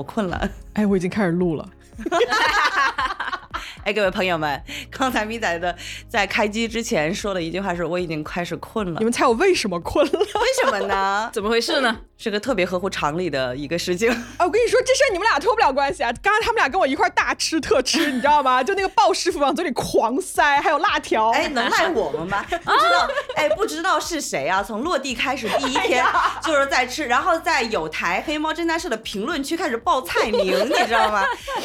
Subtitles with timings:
[0.00, 0.48] 我困了。
[0.72, 1.68] 哎，我已经开始录了。
[3.84, 5.76] 哎，各位朋友们，刚才咪仔的
[6.08, 9.04] 在开机之前说的一句话，是我已经开始困了你。
[9.04, 10.18] 们猜我为什么困了？
[10.18, 10.26] 为
[10.62, 11.28] 什么呢？
[11.34, 12.00] 怎么回事呢？
[12.22, 14.10] 是个特别合乎常理的一个事情。
[14.36, 16.12] 啊，我跟你说，这事儿你们俩脱不了关系啊！
[16.22, 18.62] 刚刚他们俩跟我一块儿大吃特吃，你知道吗？
[18.62, 21.30] 就那个鲍师傅往嘴里狂塞，还有辣条。
[21.30, 22.44] 哎，能赖我们吗？
[22.50, 22.60] 不知
[22.90, 24.62] 道，哎，不知道是谁啊？
[24.62, 26.04] 从落地开始第一天
[26.44, 31.24] 就是在吃，然后在有台黑猫侦探社的评论区开始报菜名，你知道吗？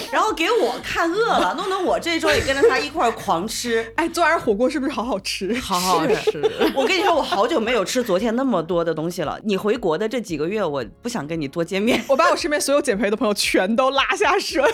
[0.09, 3.91] 然后给我看饿了，弄得我这周也跟着他一块狂吃。
[3.97, 5.53] 哎，昨晚火锅是不是好好吃？
[5.59, 6.41] 好好吃。
[6.73, 9.38] 我跟你说，我好久没有吃昨天那么多的东西了。
[9.44, 14.62] 你回国的这几个月，我不想跟你多见面， 我把我身边所有减肥的朋友全都拉下水。
[14.63, 14.73] 烦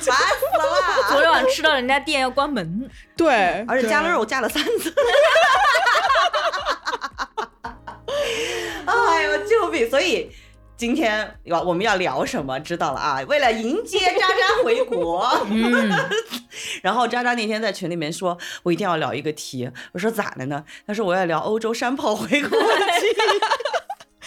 [0.00, 0.12] 死
[0.56, 1.08] 了。
[1.08, 4.94] 昨天晚上吃到人家店要关门，对，而且加了肉加了三次。
[8.86, 9.88] 哎呦，救命！
[9.88, 10.30] 所以
[10.76, 12.58] 今天要我们要聊什么？
[12.60, 13.20] 知道了啊！
[13.28, 15.90] 为了迎接渣渣回国，嗯，
[16.82, 19.70] 然后渣渣那天在群里面说，我一定要聊一个题。
[19.92, 20.64] 我说咋的呢？
[20.86, 23.06] 他说我要聊欧洲山炮回国记。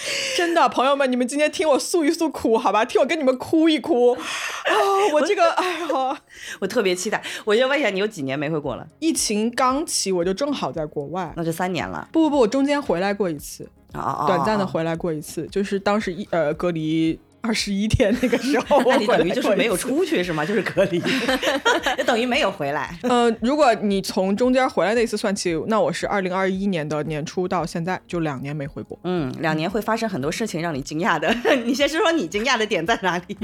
[0.38, 2.84] 真的，朋友们，你们今天听我诉一诉苦，好吧？
[2.86, 4.14] 听我跟你们哭一哭。
[4.14, 4.74] 啊，
[5.14, 6.22] 我这个，哎呀，
[6.60, 7.22] 我特别期待。
[7.46, 8.88] 我就问一下，你有几年没回国了？
[9.00, 11.32] 疫情刚起，我就正好在国外。
[11.36, 12.08] 那就三年了。
[12.12, 14.28] 不不不，我中间回来过一次，啊啊！
[14.28, 19.75] 短暂的回来过一次，就是当时一呃隔离二十一天那个时候， 我那你等于就是没有。
[19.81, 20.45] 出去是吗？
[20.45, 21.00] 就是隔离，
[21.97, 22.95] 就等于没有回来。
[23.02, 29.00] 呃，如果你从中间回来那次算起，那我是二零二一年的年初到现在就两年没回国。
[29.06, 31.34] 嗯，两年会发生很多事情让你惊讶的。
[31.66, 33.38] 你先说说你惊讶的点在哪里？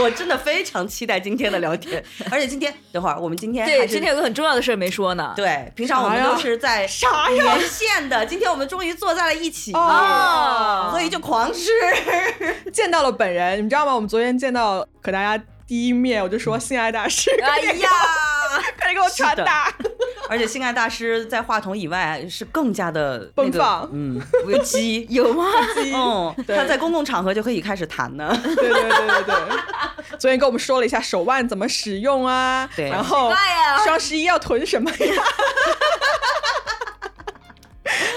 [0.00, 5.34] 我真的非常期待今天的聊天，而且今天等会儿我们今天对，今天有个很重要的事儿没说呢。
[5.36, 11.68] 对，平常我们都是在啥呀连线的，今天我们终于坐在了一起，哦所以就狂吃。
[12.72, 13.94] 见到了本人，你们知道吗？
[13.94, 17.88] 我们昨天见到可大家第一面，我就说性爱大师，哎呀，
[18.78, 19.72] 快点给我 传达。
[20.28, 25.04] 而且性爱大师在话筒以外是更加的那个奔放嗯，有鸡。
[25.10, 25.44] 有吗？
[25.76, 28.30] 嗯，他在公共场合就可以开始谈呢。
[28.44, 29.34] 对对对对对，
[30.18, 33.32] 昨天跟我们说了一下手腕怎么使用啊，对然后
[33.84, 35.24] 双十一要囤什么呀？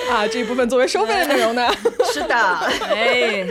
[0.12, 1.68] 啊，这一部分作为收费的内容呢？
[2.14, 3.44] 是的，哎，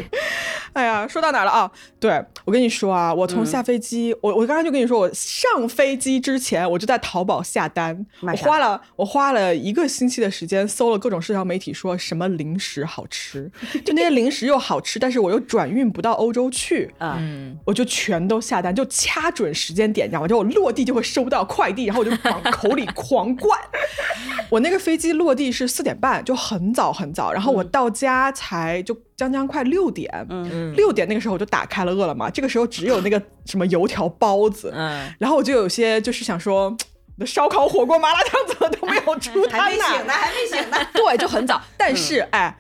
[0.74, 1.70] 哎呀，说到哪儿了啊？
[2.00, 3.28] 对我跟你说啊，我嗯。
[3.28, 13.50] 从下飞机，我我刚才就跟你说，我上飞机之前我就在淘宝下单，我花了我花了一个星期的时间搜了各种社交媒体，说什么零食好吃，
[13.84, 20.28] 就那些零食又好吃，但是我又转运不到欧洲去，啊，嗯，我就全都下单，就掐准时间点，你知道吗？
[20.28, 23.58] 就我落地就会收到快递，然后我就往口里狂灌。
[24.50, 30.10] 我那个飞机落地是四点半，就很早很早，然后我到家才就将将快六点。
[30.28, 36.76] 嗯，六点那个时候我就打开了饿了么，这个时候只有那个 什么油条、包子，嗯，然后我就有些就是想说，
[37.24, 39.84] 烧烤、火锅、麻辣烫怎么都没有出还摊呢？
[39.84, 40.76] 还没醒呢，还没醒呢。
[40.92, 41.60] 对，就很早。
[41.76, 42.56] 但是、哎，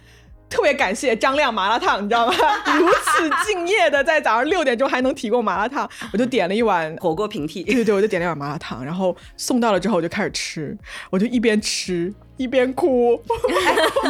[0.48, 2.34] 特别感谢张亮麻辣烫，你知道吗？
[2.78, 6.94] 如此敬业的在早上六点钟还能提供麻辣烫，我就点了一碗。
[6.98, 10.76] 火锅平替，对对对，我就点了一碗麻辣烫，然后送到了之后我就开始吃，
[11.10, 13.20] 我就一边吃一边哭，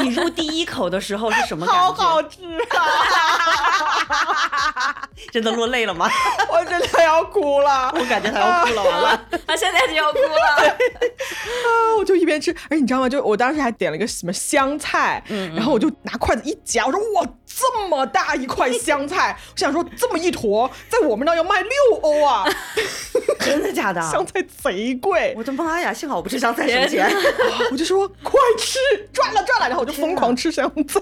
[0.00, 1.80] 你入第一口的时候是什么 感觉？
[1.82, 2.38] 好好吃
[2.70, 2.78] 啊！
[5.32, 6.08] 真的落泪了吗？
[6.50, 7.92] 我真的要哭了。
[7.94, 9.20] 我感觉他要哭了，完了。
[9.46, 10.62] 他现在就要哭了。
[10.62, 10.64] 啊，
[11.98, 13.08] 我就一边吃，而且你知道吗？
[13.08, 17.26] 就我当时还点了一个什么香菜，嗯然后我就拿筷子一夹，我说哇，
[17.62, 22.44] 这么大一块香菜，我想说这么一坨，在我们那儿要卖六欧啊，
[23.38, 24.00] 真的假的？
[24.10, 25.92] 香菜贼贵，我的妈呀！
[25.92, 27.08] 幸好我不吃香菜省钱。
[27.70, 28.78] 我就说快吃，
[29.12, 31.00] 赚了赚了，然后我就疯狂吃香菜。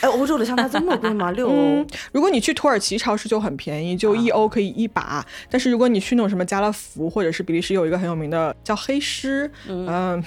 [0.00, 1.32] 哎，欧洲的香菜这么贵吗？
[1.32, 5.24] 六欧嗯？，如果你去土耳其超市就很便宜，就一欧可以一把。
[5.50, 10.22] 但是如果你去那种什么家乐福或者是比利时有一个很有名的叫黑狮，嗯，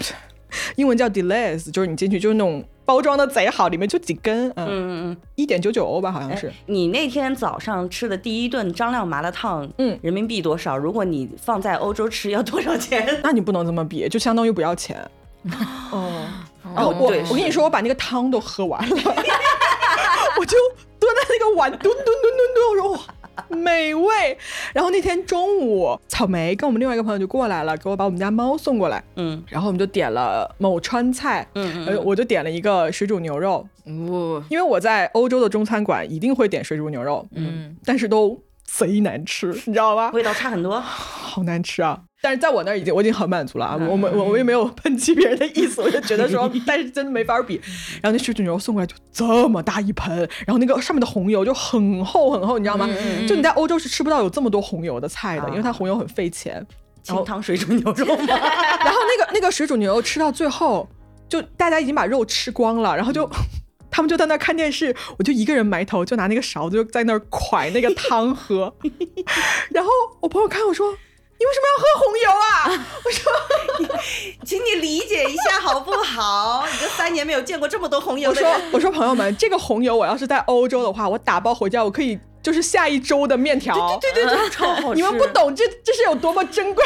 [0.75, 6.37] 英文叫 Deleuze，就是你进去就是那种包装的贼好，里面就几根，嗯，嗯嗯一点九九欧吧，好像嗯。
[6.37, 10.77] 是哎。，你那天早上吃的第一顿张亮麻辣烫，嗯人民币多少？
[10.77, 13.07] 如果你放在欧洲吃，要多少钱？
[13.23, 14.97] 那你不能这么比，就相当于不要钱。
[15.91, 16.25] 哦，
[16.75, 18.95] 然后哦我我跟你说，我把那个汤都喝完了，
[20.39, 20.57] 我就
[20.99, 22.99] 蹲在那个碗蹲蹲蹲蹲蹲，我说哇，
[23.49, 24.37] 美味。
[24.73, 29.43] 然后那天中午，草莓跟我们另外一个朋友就过来了，给我把我们家猫送过来，嗯。
[29.49, 38.39] 然后我们就点了某川菜，嗯呃，我就点了一个水煮牛肉，哦，因为我在欧洲的中餐馆一定会点水煮牛肉，嗯，但是都
[38.77, 40.09] 贼难吃， 你知道吧？
[40.11, 41.99] 味道差很多，好难吃啊！
[42.21, 47.61] 但是在我那儿已经我已经很满足了啊，我们我我也没有抨击别人的意思，我就觉得说， 但是真的没法比。
[48.01, 50.17] 然后那水煮牛肉送过来就这么大一盆，
[50.47, 52.87] 然后那个上面的红油就很厚很厚，你知道吗？
[53.27, 56.65] 就你在欧洲是吃不到有这么多红油的菜的，因为它红油很费钱。
[57.03, 58.23] 清汤水煮牛肉吗？
[58.27, 60.87] 然后那个那个水煮牛肉吃到最后，
[61.27, 63.29] 就大家已经把肉吃光了，然后就
[63.93, 68.73] 他们就在那看电视，我就一个人埋头就拿那个勺子就在那儿蒯那个汤喝。
[69.69, 70.97] 然后我朋友看我说。
[71.35, 72.87] 你为什么要喝红油啊？
[73.03, 73.99] 我说，
[74.45, 76.63] 请你理解一下好不好？
[76.71, 78.29] 你这三年没有见过这么多红油。
[78.29, 83.99] 我说，我说朋友们，这个红油我要是在欧洲的话，我打包回家，我可以就是下一周的面条。
[83.99, 84.95] 对对对，超好吃。
[84.95, 86.85] 你们不懂这这是有多么珍贵。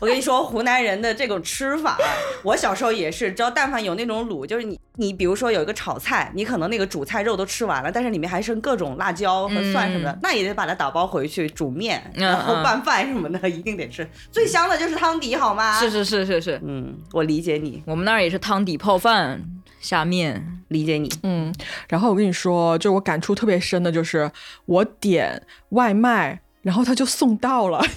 [0.00, 1.98] 我跟你说，湖南人的这种吃法，
[2.42, 14.08] 我小时候也是，只要但凡有那种卤，就是你你比如说有一个炒菜，你可能那个主菜肉都吃完了，但是里面还剩各种辣椒和蒜什么的，那也得把它打包回去煮面，然后拌饭什么的，一定得吃。
[14.32, 15.78] 最香的就是汤底，好吗？
[15.78, 17.82] 是是是是是，嗯，我理解你。
[17.84, 19.42] 我们那儿也是汤底泡饭
[19.80, 21.12] 下面，理解你。
[21.24, 21.54] 嗯，
[21.88, 24.30] 然后我跟你说，就我感触特别深的就是
[24.64, 27.84] 我点外卖，然后他就送到了。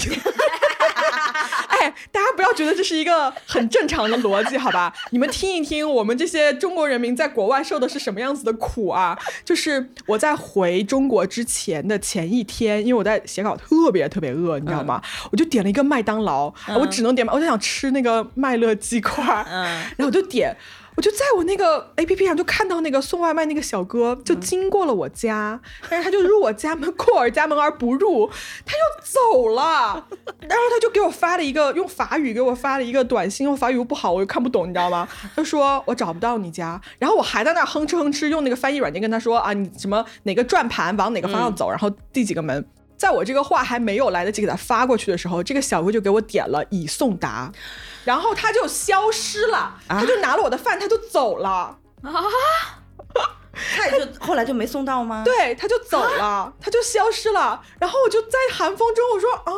[2.11, 4.93] 大家不要觉得这是一个很正常的逻辑，好吧？
[5.11, 9.17] 你们听一听，我们这些中国人民在国外受的是什么样子的苦啊？
[9.45, 15.01] 就是我在回中国之前的前一天，因为我在写稿，特别特别饿，你知道吗？
[15.31, 20.55] 我就点了一个麦当劳，我只能点，我就想吃那个麦乐鸡块，然后我就点。
[20.95, 25.59] 我就在我那个 A P P 上就看到那个送外卖那个小哥就经过了我家，
[25.89, 28.29] 但是他就入我家门，过我家门而不入，
[28.65, 30.07] 他就走了，
[30.41, 35.07] 然后他就给我发了一个用法语给我发了一个短信，用法语又不好，我又看不懂，你知道吗？
[35.35, 42.63] 他说我找不到你家，然后我还在那哼哧哼哧用那个翻译软件跟他说啊，你什么哪个转盘往哪个方向走，然后第几个门。
[43.03, 47.51] 在我这个话还没有来得及给他发过去的时候，这个小哥就给我点了已送达，
[48.05, 51.77] 然后他就消失了，他就拿了我的饭，他就走了。
[52.01, 52.13] 啊，
[53.75, 55.21] 他也就后来就没送到吗？
[55.27, 59.51] 对，他就走了，他就消失了，然后我就在寒风中，我说啊，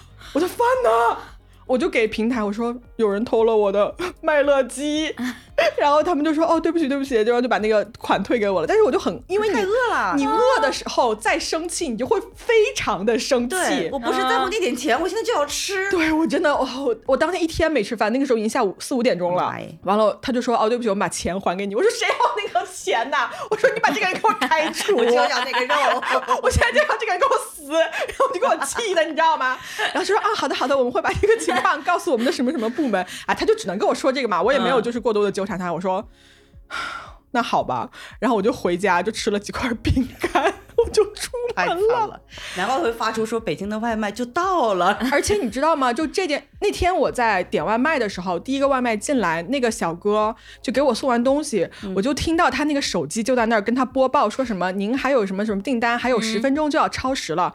[0.32, 1.18] 我的饭呢？
[1.66, 5.14] 我就给平台我说有人偷了我的 麦乐鸡，
[5.78, 8.66] 然后他们就说哦对不起对不起，然后就把那个款退给我了。
[8.66, 13.88] 但是我就很因为你饿了，你饿的时候再生气，你就会非常的生气。
[13.92, 15.90] 我不是在乎那点钱，我现在就要吃。
[15.90, 19.54] 对我真的哦我当天一天没吃饭，那个时候已经下午四五点钟了。
[19.84, 21.74] 完了他就说哦对不起，我们把钱还给你。
[21.74, 22.31] 我说谁要那个
[22.72, 23.28] 钱呐？
[23.50, 26.02] 我说你把这个人给我开除，我 就要那个肉，
[26.42, 29.58] 我现在就要这个人给我死，然后就给我气的，你知道吗？
[29.78, 31.80] 然后就说啊好的好的，我们会把这个情况。
[31.82, 33.34] 告诉我们的什么什么部门啊？
[33.34, 35.72] 他就只能跟我说这个嘛，我也没有就是过多的纠缠他。
[35.72, 36.06] 我说
[37.32, 37.90] 那好吧，
[38.20, 40.52] 然后我就回家就吃了几块饼干，我
[40.90, 42.20] 就出门了。
[42.56, 44.98] 难怪会发出说北京的外卖就到了。
[45.12, 45.92] 而且你知道吗？
[45.92, 57.54] 就这件那天我在点外卖的时候，第一个外卖进来，那个小哥就给我送完东西，我就听到他那个手机就在那儿跟他播报说什么，您还有什么什么订单，还有十分钟就要超时了。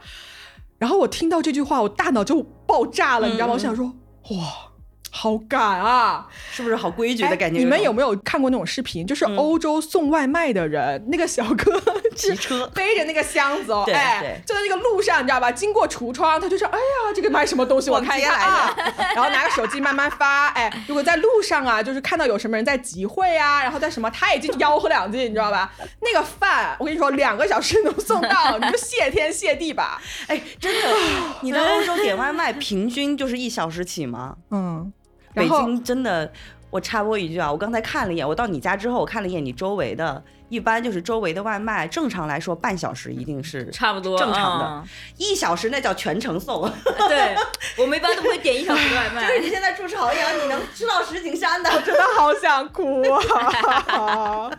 [0.78, 3.54] 然后我听到这句话，我大脑就爆炸了，你知道吗？
[3.54, 3.86] 我想说。
[4.30, 4.67] 哇，
[5.10, 6.26] 好赶啊！
[6.52, 7.58] 是不是好规矩的感觉？
[7.58, 9.06] 你们有没有看过那种视频？
[9.06, 11.80] 就是欧洲送外卖的人，那个小哥
[12.14, 15.50] 骑车背着那个箱子哦，哎，就在那个路上，你知道吧？
[15.50, 17.90] 经过橱窗，他就说：“哎呀，这个买什么东西？
[17.90, 18.76] 我看一下啊。”
[19.14, 20.48] 然后拿个手机慢慢发。
[20.48, 25.72] 哎， 如果在路上啊，就是看到有什么人在集会啊，然后在什么，他也进去吆喝两句，你知道吧？
[26.00, 30.00] 那个饭，我跟你说，两个小时能送到，你就谢天谢地吧。
[30.26, 30.88] 哎，真的，
[31.42, 34.36] 你在欧洲点外卖平均就是一小时起吗？
[34.50, 34.92] 嗯，
[35.34, 36.30] 北京真的，
[36.70, 40.22] 我插播一句啊，我刚才看了一眼，我到你家之后，我看了一眼你周围的。
[40.50, 44.82] 一般就是周围的外卖，正常来说半小时一定是差不多正常的，
[45.18, 46.62] 一小时那叫全程送。
[47.06, 47.36] 对，
[47.76, 49.28] 我们一般都不会点一小时外卖。
[49.28, 53.20] 就是你现在住朝阳，你能吃到石景山的，我真的好想哭啊！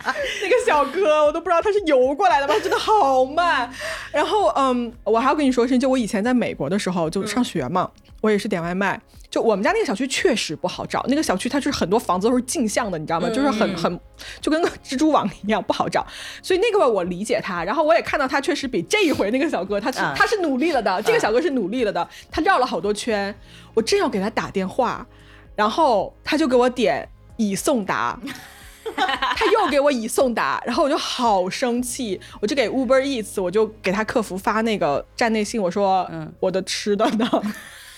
[0.43, 3.67] 那个小哥，我都不知道他是游过来的吧，真的好慢。
[4.11, 7.89] 然后，嗯，我还要跟你说一声，就我以前在美国的时候，就上学嘛，
[8.21, 9.01] 我也是点外卖。
[9.29, 13.29] 就我们家那个小区确实不好找，那个小区它就是很多房子都是镜像的，你知道吗？
[13.29, 13.99] 就是很很
[14.41, 16.03] 就跟个蜘蛛网一样不好找，
[16.41, 23.33] 所以那个我理解他，然后我也看到他确实比这一回那个小哥他是他是努力了的，这个小哥是努力了的，他绕了好多圈，
[23.75, 25.05] 我正要给他打电话，
[25.55, 27.07] 然后他就给我点
[27.37, 28.19] 已送达，
[28.97, 36.33] 他又给我已送达，然后我就好生气，我就给 Uber Eats，我就给他客服发那个站内信，我说嗯。
[36.39, 37.29] 我的吃的呢。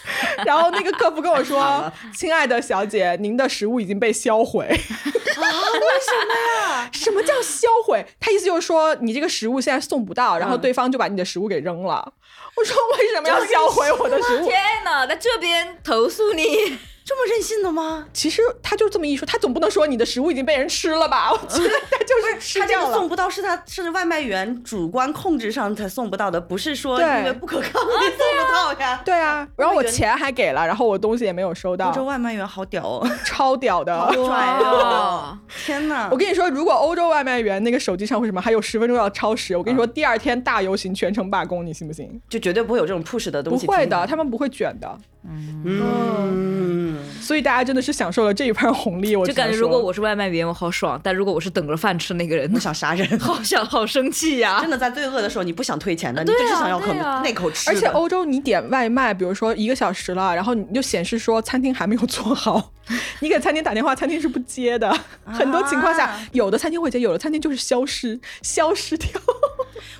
[0.45, 4.65] 然后那个客服跟我说：“亲爱的小姐，您的食物已经被销毁。
[4.67, 5.43] ”啊？
[5.43, 6.33] 为什么
[6.73, 6.89] 呀？
[6.91, 8.05] 什么叫销毁？
[8.19, 12.13] 他意思就是说你这个食物现在送不到，然后对方就把你的食物给扔了。
[12.55, 14.45] 我说为什么要销毁我的食物？
[14.49, 16.77] 天哪，在这边投诉你。
[17.11, 18.05] 这么任性的吗？
[18.13, 21.29] 其实他就这么一说，他总不能说你的食物已经被人吃了吧？
[21.35, 22.93] 我觉得他就是吃掉了。
[22.93, 29.01] 送不到是他是外卖员主观控制上才送不到的，不是说因为不可抗力送不到呀。
[29.03, 31.89] 对啊，然后我钱还给了，然后我东西也没有收到。
[31.89, 35.37] 欧洲外卖员好屌哦，超屌的，好拽哦！
[35.65, 36.07] 天哪！
[36.09, 39.57] 我跟你说，如果欧洲外卖员那个手机上为什么还有十分钟要超时？
[39.57, 42.21] 我跟你说，第二天大游行全程罢工，你信不信？
[42.29, 43.65] 就绝对不会有这种 push 的东西。
[43.65, 44.97] 不会的，他们不会卷的。
[45.23, 49.15] 嗯，所以大家真的是享受了这一盘红利。
[49.15, 54.59] 我就感觉如果我是外卖员，我好爽；但如果我是等着饭吃那个人，我想杀人，好想好生气呀！
[54.65, 57.69] 真的在最饿的时候，你不想退钱的，你就是想要口那口吃。
[57.69, 62.71] 而且欧洲你点外卖，比如说一个小时了，然后你就显示说餐厅还没有做好，
[63.21, 64.91] 你给餐厅打电话，餐厅是不接的。
[65.25, 69.07] 很多情况下，有的餐厅会接，有的餐厅就是消失，消失掉。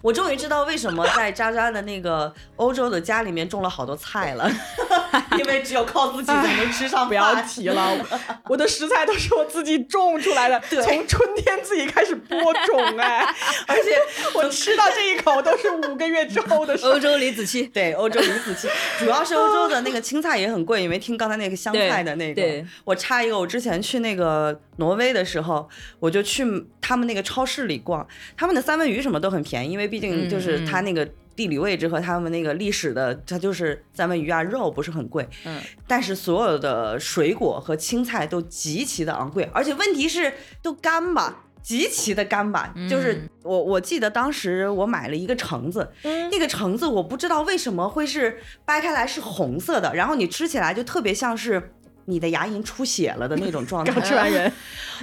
[0.02, 4.52] 我终于知道为什么在渣渣的那个欧洲的家里面种了好多菜了，
[5.38, 7.02] 因为只有靠自己才能吃上。
[7.12, 7.98] 不要提了，
[8.48, 13.26] 我的食材都是我自己种出来的， 从春天自己开始播种哎，
[13.68, 13.98] 而且
[14.34, 16.86] 我吃到这一口都是五个月之后的事。
[16.86, 22.42] 欧洲李子柒，对，欧洲李子柒，主要是欧洲的那个青菜也很贵，你没听刚才那个香菜的那个。
[22.86, 25.68] 我插一个，我之前去那个挪威的时候，
[26.00, 26.46] 我就去
[26.80, 31.06] 他们那个超市里逛，他们的三文鱼什么都很便宜，因为毕竟就是他那个。
[31.36, 51.72] 地理位置和他们那个历史的，它就是三文鱼啊，肉不是很贵，嗯，但是所有的水果和青菜都极其的昂贵，而且问题是都干吧，极其的干吧，就是我我记得当时我买了一个橙子，那个橙子我不知道为什么会是掰开来是红色的，然后你吃起来就特别像是
[52.06, 54.52] 你的牙龈出血了的那种状态，吃完人，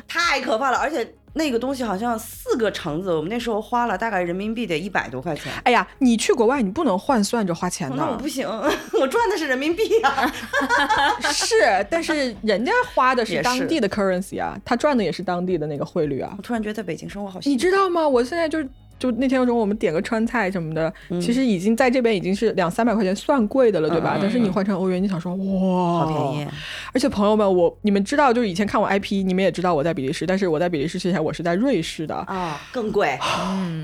[0.06, 1.14] 太可怕了，而且。
[1.38, 5.50] 那个东西好像四个橙子，我们那时候花了大概人民币得一百多块钱。
[5.64, 7.96] 哎呀，你去国外你不能换算着花钱的。
[7.96, 8.46] 那我不行，
[9.00, 10.30] 我赚的是人民币啊。
[11.32, 11.54] 是，
[11.90, 16.34] 但是人家花的是当地的 currency 啊，他赚的也是当地的那个汇率啊。
[16.36, 17.40] 我突然觉得在北京生活好。
[17.44, 18.06] 你知道吗？
[18.06, 18.68] 我现在就是。
[18.98, 24.18] 就那天中午我们点个川菜什么的，其实已经在这边已经是两三百块钱算贵的了，对吧？
[24.20, 26.48] 但是你换成欧元，你想说哇，好便宜。
[26.92, 33.18] 而且朋友们，我你们知道，就是以前看我 IP，你们也知道我在比利时，但是我在比利时之前我是在瑞士的啊，更贵，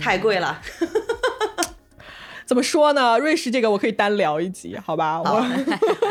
[0.00, 0.60] 太贵了。
[2.46, 3.18] 怎么说呢？
[3.18, 5.20] 瑞士这个我可以单聊一集，好吧？
[5.20, 5.44] 我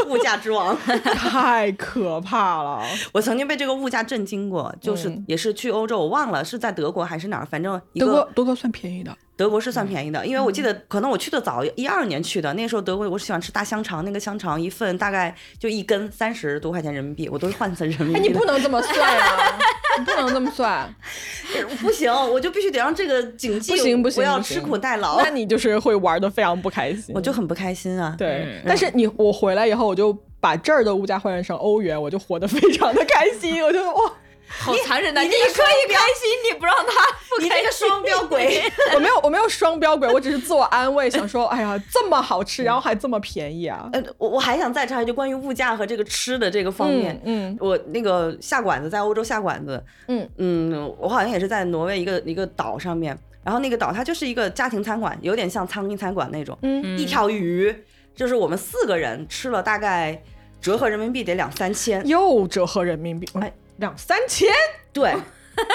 [0.08, 0.78] 物价之王
[1.16, 2.82] 太可怕了。
[3.12, 9.16] 我曾经被这个物价震惊过，就是也是去欧洲，我忘了是在德国还是哪儿，反正德国德国算便宜的。
[9.36, 18.28] 德国是算便宜的，因为我记得可能我去的早，一二年去的，那时候德国我喜欢吃大香肠，那个香肠一份大概就一根三十多块钱人民币，我都是换成人民币。
[18.28, 19.58] 你不能这么算啊！
[20.00, 20.94] 你不能这么算，
[21.82, 25.22] 不行，我就必须得让这个警不行不行，我要吃苦耐劳。
[25.22, 28.16] 那你就是会玩的非常不开心，我就很不开心啊。
[28.18, 34.14] 对，但是你我回来以后，我就把这儿的物价换算成欧元，我就活得非常的开心，我就哇。
[34.60, 35.22] 好残忍的！
[35.22, 38.62] 你可以开心，你不让他，你这个双标鬼！
[38.93, 43.89] 我没有，我没有双标鬼，我只是自我安慰，想说，哎呀，这么好吃，然后还这么便宜啊！
[43.91, 57.75] 呃，我我还想再插一句，关于物价和这个吃的这个方面，嗯，我那个下馆子在欧洲下馆子，嗯嗯，我好像也是在挪威一个一个岛上面，然后那个岛它就是一个家庭餐馆，有点像苍蝇餐馆那种，嗯，一条鱼
[58.15, 60.22] 就是我们四个人吃了大概
[60.62, 63.51] 折合人民币得两三千，又折合人民币，哎。
[63.77, 64.48] 两三千，
[64.92, 65.15] 对，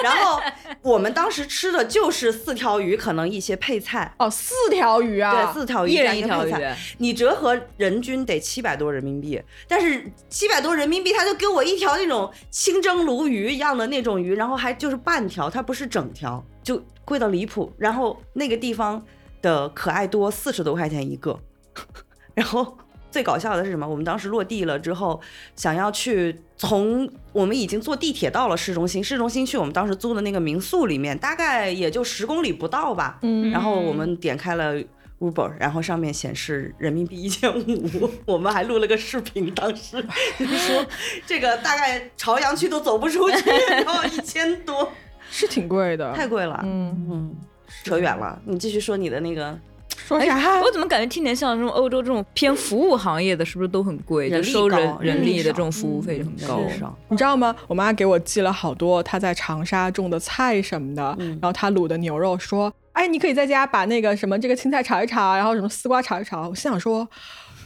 [0.03, 0.41] 然后
[0.83, 4.15] 我们当时吃的就是四条鱼，可能一些配菜。
[4.19, 6.53] 哦，四条鱼啊，对，四条鱼，一人一条鱼，
[6.99, 17.73] 你折合人均得七百多人民币，但是七百多人民币，他就给我一条那种清蒸鲈鱼一样的那种鱼，然后还就是半条，它不是整条，就贵到离谱。
[17.79, 19.05] 然后那个地方
[19.43, 21.39] 的可爱多四十多块钱一个，
[22.35, 22.79] 然后。
[23.11, 23.89] 最搞笑的是什么？
[23.89, 25.21] 我们当时落地了之后，
[25.57, 33.19] 想要去从我们已经坐地铁到了市中心，市中心去我们当时租的那个民宿里面，大概也就十公里不到吧。
[33.23, 33.51] 嗯。
[33.51, 34.75] 然后我们点开了
[35.21, 39.53] Uber，然后上面显示人民币一千五， 我们还录了个视频。
[39.55, 40.01] 当时
[40.41, 40.87] 说
[41.27, 44.93] 这个大概朝阳区都走不出去，然后一千多，
[45.31, 46.61] 是挺贵的，太贵了。
[46.63, 47.37] 嗯嗯，
[47.85, 49.59] 扯远了，你继续说你的那个。
[50.07, 50.61] 说啥？
[50.61, 54.31] 我怎么感觉听起来像这种欧洲这种偏服务行业的，是不是都很贵？
[54.31, 56.61] 就收人人力的这种服务费很高。
[57.09, 57.55] 你知道吗？
[57.67, 67.09] 我妈给我寄了好多她在长沙种的菜什么的，然后她卤的牛肉，说：“哎，你可以在家把那个什么这个青菜炒一炒，然后什么丝瓜炒一炒。”我心想说。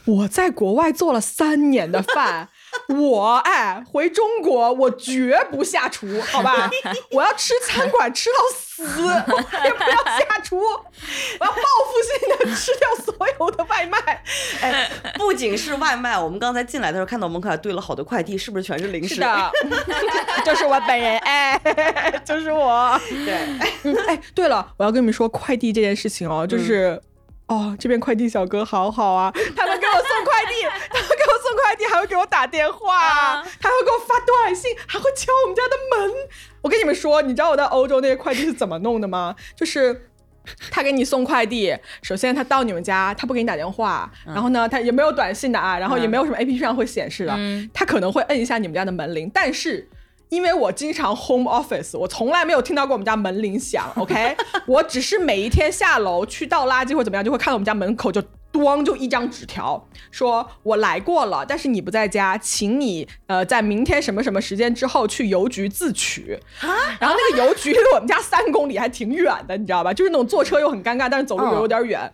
[0.05, 2.49] 我在国外做了三年的饭。
[2.89, 6.69] 我哎，回中国我绝不下厨，好吧？
[7.11, 14.23] 我要吃餐馆吃到死，我 也不要下厨，我要报复性的吃掉所有的外卖。
[14.61, 19.15] 哎，不仅是外卖，我们刚才进来的时候看到门口还堆了好多快递，是不是全是零食？
[19.15, 19.51] 是的，
[20.45, 21.59] 就是我本人，哎，
[22.25, 22.99] 就是我。
[23.25, 23.33] 对，
[24.07, 27.01] 哎，对了，我要跟你们说快递这件事情哦，就是。
[27.45, 36.11] 哦，这边快递小哥好好啊，他们给我送快递，他们给我送快递，还会给我打电话，还会给我发短信，还会敲我们家的门。
[36.63, 39.35] 我跟你们说，你知道我在欧洲那些快递是怎么弄的吗？
[39.55, 40.09] 就是
[40.71, 47.37] 他给你送快递，首先他到你们家，他不给你打电话，然后呢，他也没有短信的啊，然后也没有什么 A P P 上会显示的，
[47.71, 49.87] 他可能会摁一下你们家的门铃，但是。
[50.33, 53.91] 因为我经常 home office，我从来没有听到过我们家门铃响。
[53.95, 54.35] OK，
[54.65, 58.21] 我只是每一天下楼去倒垃圾或怎么样，就会看到我们家门口就
[58.51, 66.39] 咣就一张纸条，说我来过了，但是你不在家，请你呃在明天什么什么时间之后去邮局自取。
[66.61, 69.93] 啊然后那个邮局离我们家三公里，还挺远的，你知道吧？
[69.93, 72.11] 就是那种坐车又很尴尬，但是走路又有点远。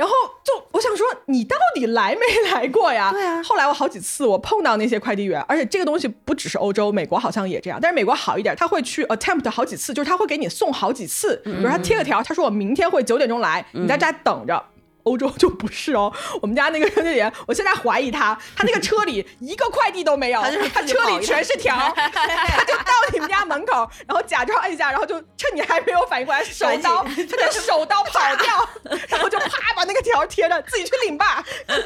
[0.00, 3.10] 然后就我想说，你到底来没来过呀？
[3.12, 3.42] 对啊。
[3.42, 7.78] 后来我好几次我碰到那些快递员，而且这个东西不只是欧洲，美国好像也这样。
[7.82, 11.36] 但是美国好一点，他会去 attempt 好几次，就是他会给你送好几次。
[11.44, 14.64] 比如他贴个条，他说我明天会九点钟来，你在家等着。
[15.04, 20.40] 欧洲就不是哦， 我们家那个快递员，我现在怀疑他，他那个车里一个快递都没有，
[20.72, 28.68] 他车里全是条， 他就到你们家门口，然后假装按一下，然后就趁你还没有反应过来，手刀，他就手刀跑掉，
[29.08, 31.84] 然后就啪把那个条贴着，自己去领吧，然后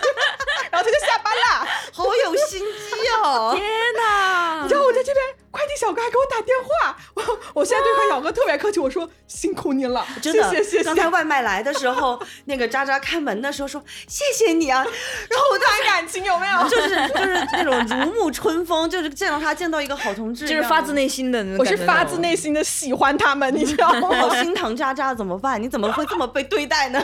[0.71, 3.64] 他就下班了，好有心机哦，天
[3.97, 4.61] 哪！
[4.62, 5.43] 你知道我在这边。
[5.54, 7.23] 快递小哥还给我打电话，我
[7.61, 10.82] 我现在对快递小哥特别客气，我说辛苦您了， 真的谢谢谢谢。
[10.84, 14.82] 刚才外卖来的时候， 那个渣渣开门的时候说谢谢你啊，
[15.30, 16.68] 然后我谈感情有没有？
[16.68, 24.08] 就是就是那种如沐春风，就是见到他见到一个好同志，就是发自内心的，我是发自内心的喜欢他们，你知道吗？
[24.12, 25.62] 好心疼渣渣怎么办？
[25.62, 27.00] 你怎么会这么被对待呢？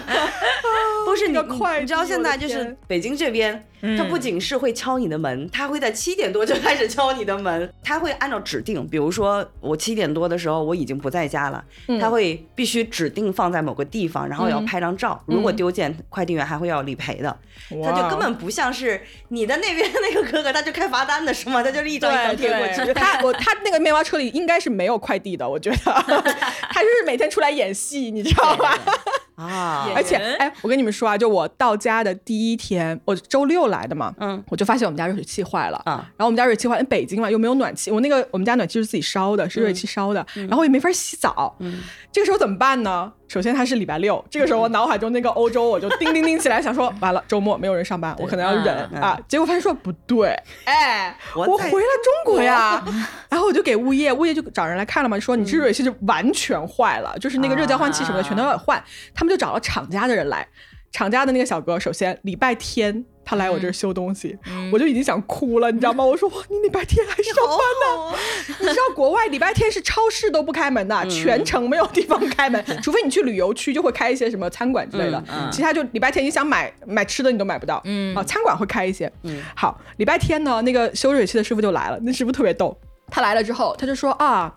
[1.06, 1.38] 不是你
[1.80, 3.64] 你知道现在就是北京这边。
[3.96, 7.72] 他不仅是会敲你的门，他会在七点多就开始敲你的门。
[7.82, 11.64] 他会按照指定，比如说我七点多的时候我已经不在家了，
[12.00, 15.22] 他会必须指定放在某个地方，然后要拍张照。
[15.26, 17.36] 如果丢件，快递员还会要理赔的。
[17.84, 21.62] 他就根本不像是你的那边那个哥哥，他就开罚单的是吗？
[21.62, 22.92] 他就是一张一张贴过去。
[22.94, 25.76] 他我他那个面包车里应该是没有快递的，我觉得
[26.70, 28.78] 他就是每天出来演戏，你知道吧？
[29.40, 29.88] 啊！
[29.94, 41.80] 而且，哎，我跟你们说啊，就我到家的第一天，我周六来的嘛，嗯，我就发现我们家热水器坏了，啊，然后我们家热水器坏，因为北京嘛又没有暖气，我那个我们家暖气是自己烧的，是热水器烧的，然后也没法洗澡，嗯，
[42.12, 43.12] 这个时候怎么办呢？
[43.30, 52.84] 首先它是礼拜六，这个时候我脑海中那个欧洲我就叮叮叮起来，想说完了周末没有人上班，我可能要忍啊，结果发现说不对，哎，我回了中国呀，
[53.28, 58.82] 然后我就给物业，物业就找人来看了嘛，说你这热水器就完全坏了，就是那个热交换器什么的全都要换，
[59.14, 60.44] 他们就找了厂家的人来。
[60.92, 64.36] 厂家的那个小哥，首先礼拜天他来我这儿修东西，
[64.72, 66.04] 我就已经想哭了，你知道吗？
[66.04, 67.58] 我说哇，你礼拜天还上班
[68.12, 68.18] 呢？
[68.60, 75.22] 你知道国外礼拜天是超市都不开门的，全程没有地方开门， 除非你去旅游区就会开一些什么餐馆之类的，
[75.52, 77.80] 其他就礼拜天你想买买吃的你都买不到。
[77.84, 78.14] 嗯。
[78.16, 79.10] 啊，餐馆会开一些。
[79.22, 82.76] 嗯，好，礼拜天呢，那个修热水器的师傅就来了，那师傅特别逗，
[83.10, 84.54] 他来了之后他就说啊。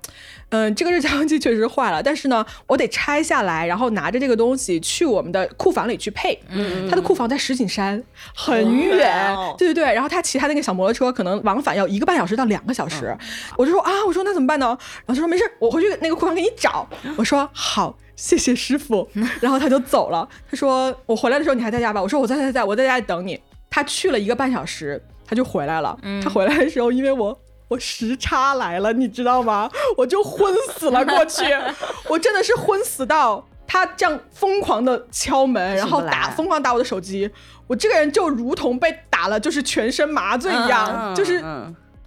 [0.49, 6.39] 嗯，这个热交换器确实坏了，但是呢，我得拆下来，然后拿着这个东西去我们的库房里去配。
[6.49, 8.03] 嗯，他的库房在石景山，
[8.35, 9.35] 很远。
[9.57, 13.17] 对对对，然后他骑他那个小摩托车，可能往返要一个半小时到两个小时。
[13.57, 14.77] 我就说啊，我说那怎么办呢？
[15.07, 16.87] 然后他说没事，我回去那个库房给你找。
[17.17, 19.09] 我说好，谢谢师傅。
[19.41, 20.29] 然后他就走了。
[20.51, 21.99] 他说我回来的时候你还在家吧？
[21.99, 23.39] 我说我在在在，我在家里等你。
[23.71, 25.97] 他去了一个半小时，他就回来了。
[26.23, 27.35] 他回来的时候，因为我。
[27.73, 29.69] 我时差来了，你知道吗？
[29.97, 31.43] 我就昏死了过去，
[32.07, 37.29] 我真的是昏死到他这样疯狂的敲门，然后打疯狂打我的手机，
[37.65, 41.43] 我这个人就如同被打了，就是全身麻醉一样，就是。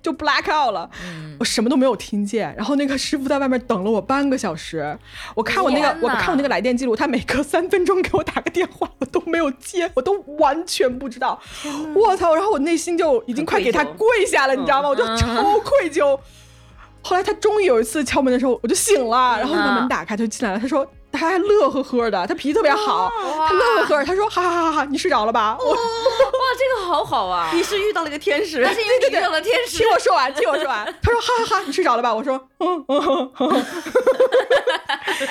[0.07, 0.89] 就 black out 了，
[1.41, 2.55] 我什么都没有听见。
[2.57, 4.97] 然后那个师傅在外面等了我半个小时。
[5.35, 11.41] 我看我那个，我看我那个来电记录，他每隔三分钟给我打个电话，我都没有接，我都完全不知道。
[11.93, 12.37] 我操！
[12.37, 14.89] 然后我内心就已经快给他跪下了，你知道吗？
[14.89, 16.17] 我就超愧疚。
[17.03, 20.61] 后来他终于有一次敲门的时候，我就醒了，然后把门打开，他就进来了。
[20.61, 20.89] 他说。
[21.17, 23.11] 他还乐呵呵的，他脾气特别好，
[23.49, 25.77] 他乐呵呵，他说：“哈哈哈哈，你睡着了吧？” 哇，
[26.59, 27.51] 这个好好啊！
[27.53, 29.79] 你是遇到了一个天使，那是因为你遇到了天使。
[29.79, 30.85] 听我说完，听我说完。
[31.03, 33.65] 他说：“哈哈哈，你睡着了吧？”我说：“嗯嗯嗯。”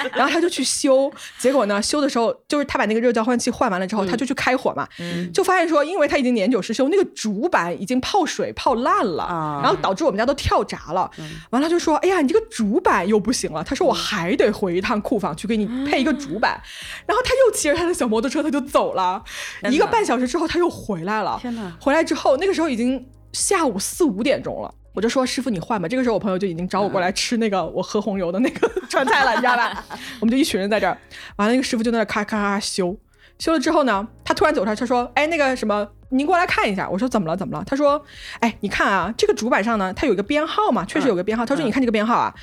[0.16, 4.88] 然后他就去修，结果呢，修的时候就是他把那个热交换器换完了之后，他就去开火嘛，
[5.34, 11.10] 就发现说，因为他已经年久失修，那个主板已经泡水泡烂了，然后导致我们家都跳闸了。
[11.52, 16.60] 完了就说：“哎呀，你这个主板又不行了。”他说：“我还得回一趟库房去给你配一个主板。”
[17.06, 19.24] 然后他又骑着他的小摩托车，他就走了。
[19.70, 21.38] 一个半小时之后，他又回来了。
[21.42, 21.76] 天哪！
[21.80, 24.74] 回来之后，那个时候已经下午四五点钟了。
[24.94, 29.84] 我就说师傅你换吧，这个时候我朋友就已经找我过来吃那个我喝红油的那个 川菜了，你知道吧？
[30.22, 30.98] 我们就一群人在这儿，
[31.36, 32.98] 完了那个师傅就在那咔咔咔修，
[33.38, 37.36] 修了之后呢，他突然走出来，他说：“哎，那个什么，您过来看一下。”我说：“怎么了？
[37.36, 38.02] 怎么了？”他说
[38.40, 41.46] ：“哎，你看啊，这个主板上呢，它有一个编号嘛，确实有个编号。
[41.46, 42.34] 他说：‘你看这个编号啊，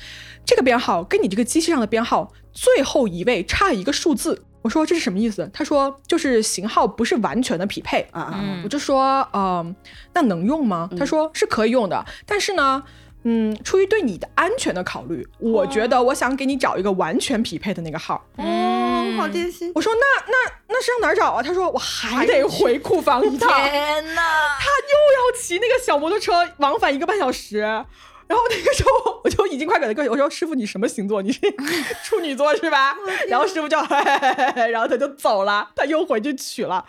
[0.45, 5.49] 这个编号跟你这个机器上的编号最后一位差一个数字。’我说这是什么意思？
[5.53, 8.61] 他说就是型号不是完全的匹配啊啊！
[8.63, 9.75] 我就说呃，
[10.13, 10.89] 那能用吗？
[10.97, 12.81] 他说是可以用的，但是呢，
[13.23, 18.25] 嗯，出于对你的安全的考虑，我觉得我想给你找一个完全匹配的那个号。
[18.37, 19.69] 哦，好贴心。
[19.75, 21.43] 我说那那那是上哪儿找啊？
[21.43, 23.49] 他说我还得回库房一趟。
[23.49, 24.21] 天呐！
[24.57, 24.95] 他又
[25.35, 27.83] 要骑那个小摩托车往返一个半小时。
[28.27, 31.21] 然后那个时候我就已经快给他跪，我说师傅你什么星座？
[31.21, 31.39] 你是
[32.03, 32.95] 处女座是吧？
[33.29, 33.77] 然后师傅就，
[34.71, 36.83] 然后他就走了，他又回去取了。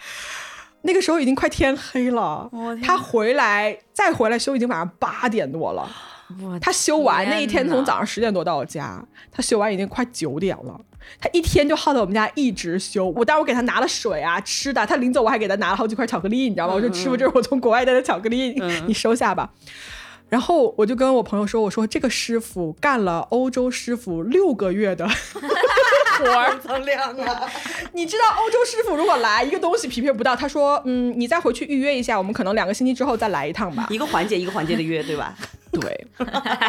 [0.83, 2.51] 那个时候已经快天黑了，
[2.83, 5.89] 他回来再回来修已经晚上八点多了。
[6.61, 10.81] 他修完那一天从早上十点多到我家，他修完已经快九点了。
[11.21, 13.07] 他一天就耗在我们家一直修。
[13.17, 16.75] 我当时我给他拿了水啊吃的，他临走我还给他拿了好几块巧克力，你知道吗？
[16.75, 19.51] 我说师傅这是我从国外带的巧克力，你收下吧。
[20.35, 25.07] 然后我就跟我朋友说：“我说这个师傅干了欧洲师傅六个月的
[26.19, 27.49] 活儿，增量啊！
[27.93, 33.87] 你知道欧洲师傅如果来一个东西匹配不到，他说：嗯，你再回去预约一下，我们可能两个星期之后再来一趟吧。
[33.91, 35.33] 一个环节一个环节的约，对吧？
[35.71, 36.05] 对。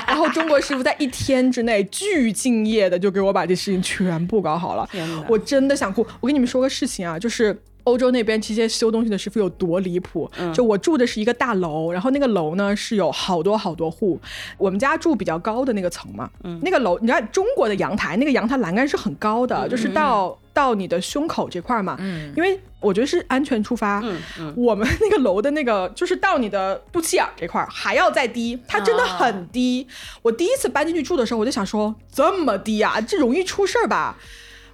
[0.08, 4.88] 然后中国师傅在一天之内巨敬业的就给我把这事情全部搞好了，
[5.28, 6.06] 我真的想哭。
[6.19, 7.60] 我跟你们说个事情啊，就是。
[7.86, 10.30] 欧洲那边这些修东西的师傅有多离谱？
[10.54, 14.19] 就我住的是一个大楼，然后那个楼呢是有好多好多户，
[14.58, 16.30] 我们家住比较高的那个层嘛。
[16.62, 21.95] 那个楼，你知道中国的阳台，那个阳台栏杆是很高的，就是到到你的胸口这块嘛。
[22.36, 24.04] 因为我觉得是安全出发。
[24.56, 29.88] 我们那个楼的那个就是到你的肚脐眼这块还要再低，它真的很低。
[30.24, 34.17] 我第一次搬进去住的时候，我就想说这么低啊，这容易出事儿吧？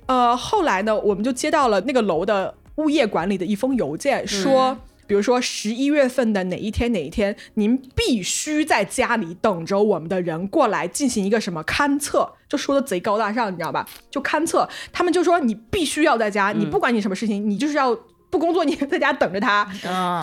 [0.06, 2.56] 呃，后来呢，我们就接到了那个楼的。
[2.82, 13.88] 物业管理的一封邮件说，比如说十一月份的哪一天哪一天，您必须在家里等着我们的人过来进行一个什么勘测，就说的贼高大上，你知道吧？
[14.10, 17.98] 就勘测，他们就说你必须要在家，你不管你什么事情，你就是要
[18.30, 19.67] 不工作，你在家等着他，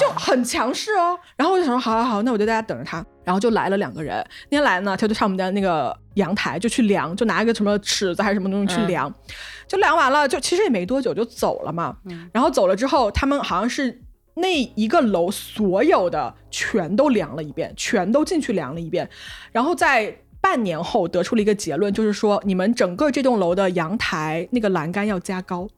[0.01, 1.18] 就很强势哦。
[1.37, 3.05] 然后我就想说，好好好，那我就在家等着他。
[3.25, 9.12] 然后就来了两个人，那天来呢，他就上我们家那个阳台就去量，就拿一个什么尺子还是什么东西去量。
[9.66, 11.96] 就量完了，就其实也没多久就走了嘛。
[12.33, 14.02] 然后走了之后，他们好像是
[14.35, 19.09] 那一个楼所有的全都量了一遍，全都进去量了一遍。
[19.52, 25.68] 然后在半年后得出了一个结论，就是说你们整个这栋楼的阳台那个栏杆要加高。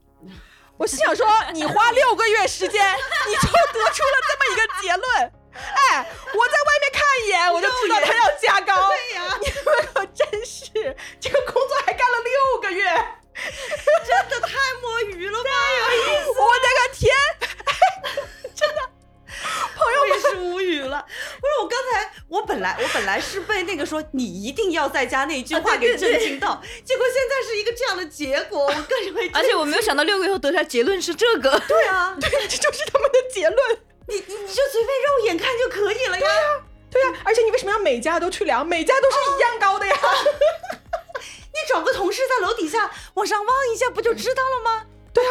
[0.76, 2.80] 我心想说，你花六个月时间，
[3.28, 5.32] 你就得出了这么一个结论。
[5.74, 8.88] 哎，我在外面看一眼，我就知道他要加高。
[8.90, 10.68] 对呀，你们可真是
[11.20, 12.84] 这个工作还干了六个月。
[14.04, 15.50] 真的太摸鱼了吧！
[15.50, 16.30] 太有意思！
[16.30, 17.10] 我的个天，
[18.54, 18.80] 真的，
[19.74, 21.06] 朋友也是无语了。
[21.40, 29.30] 不是我刚才，我本来我本来是被那个说你一定要在家那句话给震惊到，结果现在是一个这样的结果，我更会。
[29.32, 31.58] 而且我没有想到六个月后得出来结论是这个。
[31.66, 33.78] 对啊， 对，这就是他们的结论。
[34.10, 36.20] 你你你就随便肉眼看就可以了呀。
[36.20, 38.66] 对呀，对呀，而且你为什么要每家都去量？
[38.66, 39.96] 每家都是一样高的呀。
[41.52, 44.84] 你找个同事在楼底下往上望一下，不就知道了吗？
[45.14, 45.30] 对呀，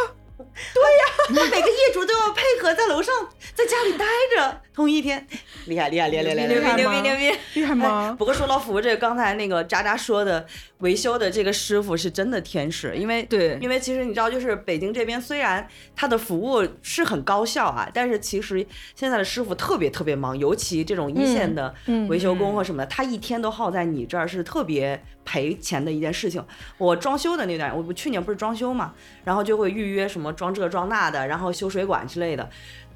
[0.74, 4.62] 对呀，那 每个业主都要配合在楼上，在家里待着。
[4.80, 5.28] 同一天，
[5.66, 8.16] 厉害厉害厉害厉害厉害牛逼牛逼厉害吗？
[8.18, 10.46] 不过说到服务这个，刚才那个渣渣说的
[10.78, 18.66] 维修的这个师傅是真的天使，因为对，因为其实你知道，就是北京这边虽然他的服务是很高效啊，但是其实
[18.96, 21.76] 现在的师傅特别特别忙，尤其这种一线的
[22.08, 26.42] 维修工或什么的，他一天都耗在你这儿是特别赔钱的一件事情。
[26.78, 28.94] 我装修的那段，我我去年不是装修嘛，
[29.26, 32.50] 然后就会预约什么装这装那的，然后修水管之类的。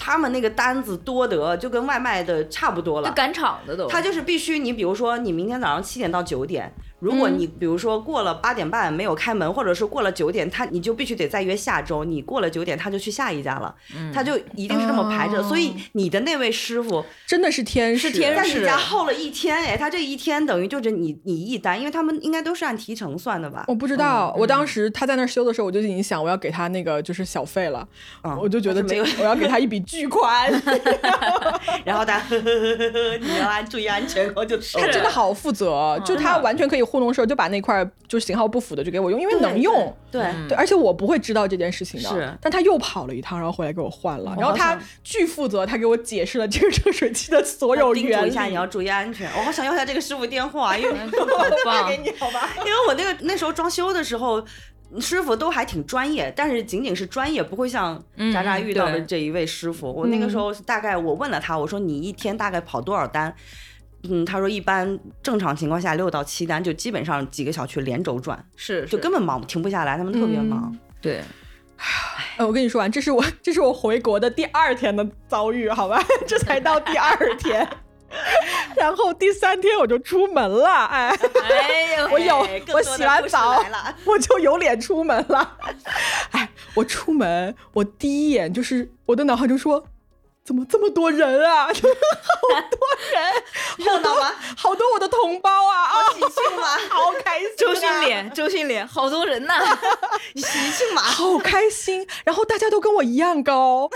[0.06, 3.88] 他们那个单子多得就跟外卖的差不多了，赶场的都。
[3.88, 6.70] 他就是必须你，比如说你明天早上七点到九点，
[7.04, 12.06] 如果你比如说过了八点半没有开门，或者是过了九点，他你就必须得再约下周。
[12.06, 13.76] 你过了九点，他就去下一家了，
[14.14, 15.44] 他就一定是这么排着。
[15.44, 23.66] 所以你的那位师傅真的是天使，在你家耗了一天，哎，他这一天等于就是你你一单，因为他们应该都是按提成算的吧？
[23.68, 27.86] 我不知道，我当时他在那修的时候，我就已经想我要给他那个就是小费了，
[28.42, 30.50] 我就觉得这我要给他一笔巨款，
[31.84, 32.22] 然后他
[33.20, 50.94] 你要注意安全，然后就他真的好负责，就他完全可以糊弄事儿，就把那块就是型号不符的就给我用，因为能用，对对，而且我不会知道这件事情的，是，但他又跑了一趟，然后回来给我换了，然后他巨负责，他给我解释了这个热水器的所有原理，一下你要注意安全， 我好想要一下这个师傅电话，因为
[51.66, 54.46] 发给你好吧，因为我那个那时候装修的时候。
[55.00, 58.00] 师傅都还挺专业，但是仅仅是专业，不会像
[58.32, 59.92] 渣渣遇到的这一位师傅。
[59.92, 63.28] 我那个时候大概我问了他，我说你一天大概跑多少单？
[63.28, 63.36] 嗯，
[64.26, 70.78] 他说一般正常情况下六到七单，就基本上几个小区连轴转，是就根本忙停不下来，他们特别忙。
[71.02, 71.22] 对，
[72.38, 76.04] 哎，我跟你说完，这是我这是我回国的第二天的遭遇，好吧？
[76.28, 77.68] 这才到第二天。
[78.76, 81.12] 然后第三天我就出门了，哎，
[82.12, 83.64] 我有我洗完澡，
[84.06, 85.58] 我就有脸出门了。
[86.30, 89.84] 哎，我出门，我第一眼就是我的脑海就说，
[90.44, 91.68] 怎么这么多人啊？
[91.72, 91.82] 好多
[93.12, 93.44] 人，
[93.80, 94.36] 热闹吗？
[94.58, 95.84] 好多我的同胞啊！
[95.84, 96.78] 啊，喜庆吗？
[96.92, 97.50] 好开心！
[97.58, 99.54] 周迅脸，周迅脸，好多人呐！
[100.36, 101.02] 喜庆吗？
[101.02, 102.06] 好开心！
[102.26, 103.90] 然后大家都跟我一样高。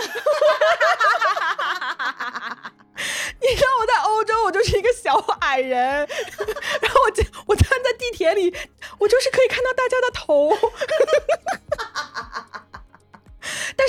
[3.40, 5.78] 你知道我在欧洲，我就是一个小矮人，
[6.80, 7.12] 然后我
[7.46, 8.52] 我站在地铁里，
[8.98, 10.50] 我就是可以看到大家的头。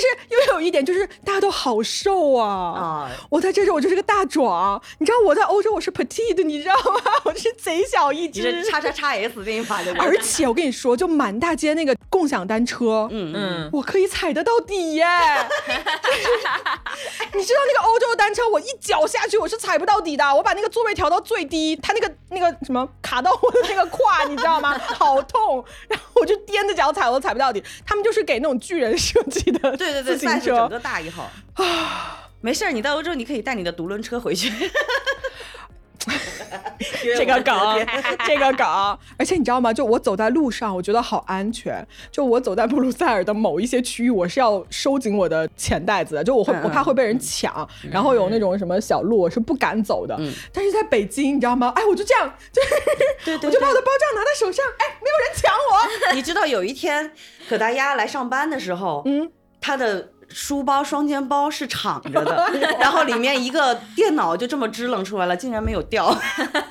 [0.00, 2.48] 是又有一点，就是大家都好瘦啊！
[2.48, 7.00] 啊，我在这里我就是个大壮，你知道我在欧洲我是 petite，你知道吗？
[7.24, 9.92] 我是贼小一只，叉叉叉 S 给你发的。
[9.98, 15.04] 而且我跟你说，就满大街那个共享单车，嗯嗯，我可以踩得到底耶！
[17.34, 24.78] 你知道那个欧洲单车，我一脚下去我是踩不到底的，我把那个座位调到最低，它那个那个什么卡到我的那个胯，你知道吗？
[24.78, 25.62] 好痛！
[25.88, 27.62] 然后我就踮着脚踩，我都踩不到底。
[27.86, 29.76] 他们就是给那种巨人设计的。
[29.76, 32.28] 对对对对，算是整个大一号啊！
[32.40, 34.50] 没事儿，你到欧洲你可以带你的独轮车回去。
[37.16, 37.54] 这个梗，
[38.26, 38.66] 这个梗，
[39.18, 39.70] 而且你知道吗？
[39.72, 41.86] 就我走在路上，我觉得好安全。
[42.10, 47.68] 就我走在布鲁塞尔的某一些区域，我是要收紧我的钱袋子的，就我会我怕会被人抢。
[47.90, 50.18] 然后有那种什么小路，我是不敢走的。
[50.52, 51.70] 但是在北京，你知道吗？
[51.76, 52.62] 哎，我就这样， 就
[53.24, 56.14] 对对，我就把我的包这样拿在手上，哎，没有人抢我。
[56.16, 57.12] 你知道有一天
[57.48, 60.12] 葛大丫来上班的时候，嗯，他的。
[60.32, 66.16] 书包双肩包是敞着的， 然后里面一个电脑就这么支棱出来了，竟然没有掉。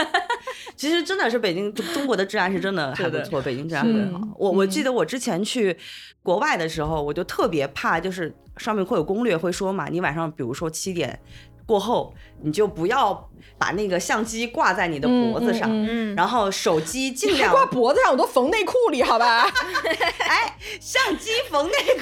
[0.77, 4.25] 其实真的是北京中国的治安是真的还不错，北京治安很好。
[4.37, 5.77] 我我记得我之前去
[6.23, 11.19] 国外的时候，我就特别怕，就是上面会有攻略会说嘛，你晚上比如说七点
[11.65, 13.25] 过后，你就不要。
[13.57, 15.69] 把那个相机挂在你的脖子上，
[16.15, 19.45] 然后手机尽量挂脖子上，我都缝内裤里，好吧？
[20.19, 22.01] 哎，相机缝内裤，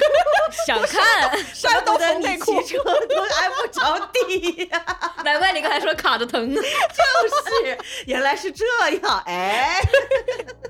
[0.66, 1.30] 想看，
[1.62, 4.84] 怪不得你骑车都挨不着地呀！
[5.24, 8.64] 难怪你刚才说卡着疼，就是，原来是这
[9.02, 9.80] 样，哎，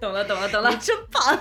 [0.00, 1.38] 懂了，懂了，懂了，真棒！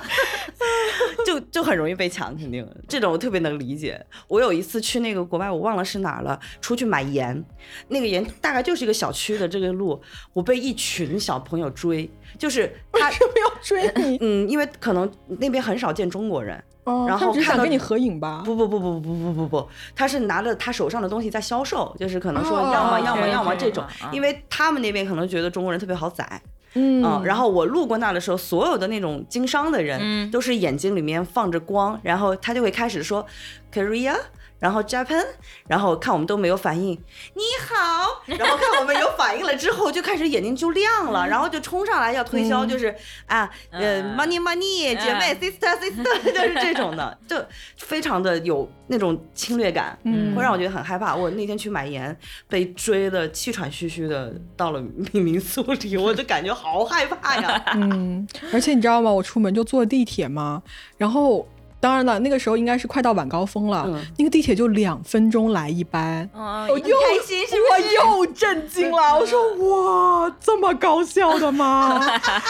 [1.26, 4.06] 就就很容易被抢，肯定这种我特别能理解。
[4.28, 7.42] 我有一次去那个国外，我忘了是哪儿了，出去买盐，
[7.88, 9.38] 那个盐大概就是一个小区。
[9.38, 10.02] 的这个路，
[10.34, 14.18] 我被一群小朋友追，就是他为什么要追你？
[14.20, 16.60] 嗯，因为可能那边很少见中国人，
[17.08, 18.42] 然后想跟你合影吧？
[18.44, 26.42] 不不不不不不不不，他是拿着他手上的东西在销售，就是可能说要么要么要么这种，因为他们那边可能觉得中国人特别好宰，
[26.74, 33.26] 嗯，然后我路过那的时候，所有的那种经商的人都是眼睛里面放着光，然后他就会开始说
[33.74, 34.16] ，Korea。
[34.60, 35.24] 然后 Japan，
[35.68, 36.92] 然后看我们都没有反应，
[37.36, 42.94] 你好，然后看我们有反应了之后，就开始眼睛就亮了，然后就冲上来要推销，就是
[43.28, 47.36] 啊，呃，money money，姐妹 sister sister， 就是这种的，就
[47.78, 51.16] 非常的有那种侵略感，嗯会让我觉得很害怕。
[51.16, 52.18] 我那天去买盐，
[52.48, 54.82] 被追的气喘吁吁的到了
[55.14, 57.64] 民宿里，我就感觉好害怕呀。
[57.76, 59.12] 嗯， 而且你知道吗？
[59.12, 60.64] 我出门就坐地铁嘛，
[60.98, 61.48] 然后。
[61.80, 63.88] 当然了，那个时候应该是快到晚高峰了，
[64.18, 72.00] 那个地铁就两分钟来一班，我又开心，我又震惊了，我说哇，这么高效的吗？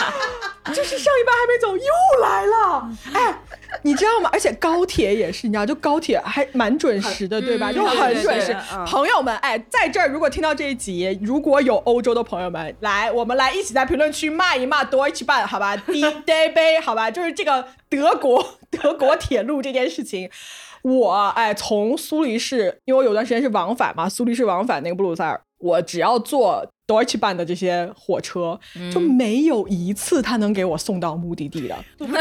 [0.74, 3.38] 就是上一班还没走，又来了，哎。
[3.82, 4.28] 你知道吗？
[4.32, 7.72] 而且高铁也是，你知道，就高铁还蛮准时的，对吧？
[7.72, 8.56] 就很准时。
[8.86, 17.10] 朋友们，哎，在这儿如果听到这一集，如果有欧洲的朋友们，来，我们来一起在评论区骂一骂 Deutsche Bahn，好吧？D Day 杯，好吧？
[17.10, 20.30] 就是这个德国德国铁路这件事情。
[20.82, 28.58] 我哎，从苏黎世，因为我有段时间是往返嘛，苏黎世往返那个布鲁塞尔，我只要坐 Deutsche Bahn 的这些火车，
[28.92, 31.76] 就没有一次他能给我送到目的地的。
[31.98, 32.20] 送到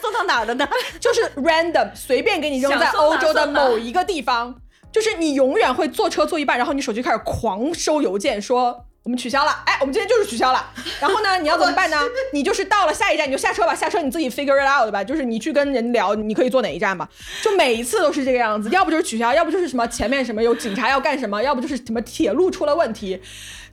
[0.00, 0.68] 送到哪儿的呢？
[1.00, 4.54] 就是 random 随便给你扔在欧洲的某一个地方，
[4.90, 8.86] 就是你永远会坐车坐一半，然后你手机开始狂收邮件说。
[9.04, 10.64] 我们取消了，哎，我们今天就是取消了。
[11.02, 11.98] 然后呢，你要怎么办呢？
[12.32, 17.08] 你就是到了下一站你就下车吧，下车你自己 figure it out 吧，就是你去跟人聊，你可以坐哪一站吧。
[17.42, 23.20] 就每一次都是这个样子，要不就是取消，要不就是什么前面什么有警察要干什么，要不就是什么铁路出了问题。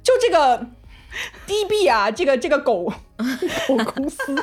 [0.02, 0.66] 就这个
[1.48, 2.92] DB 啊，这个这个狗
[3.68, 4.36] 狗公司，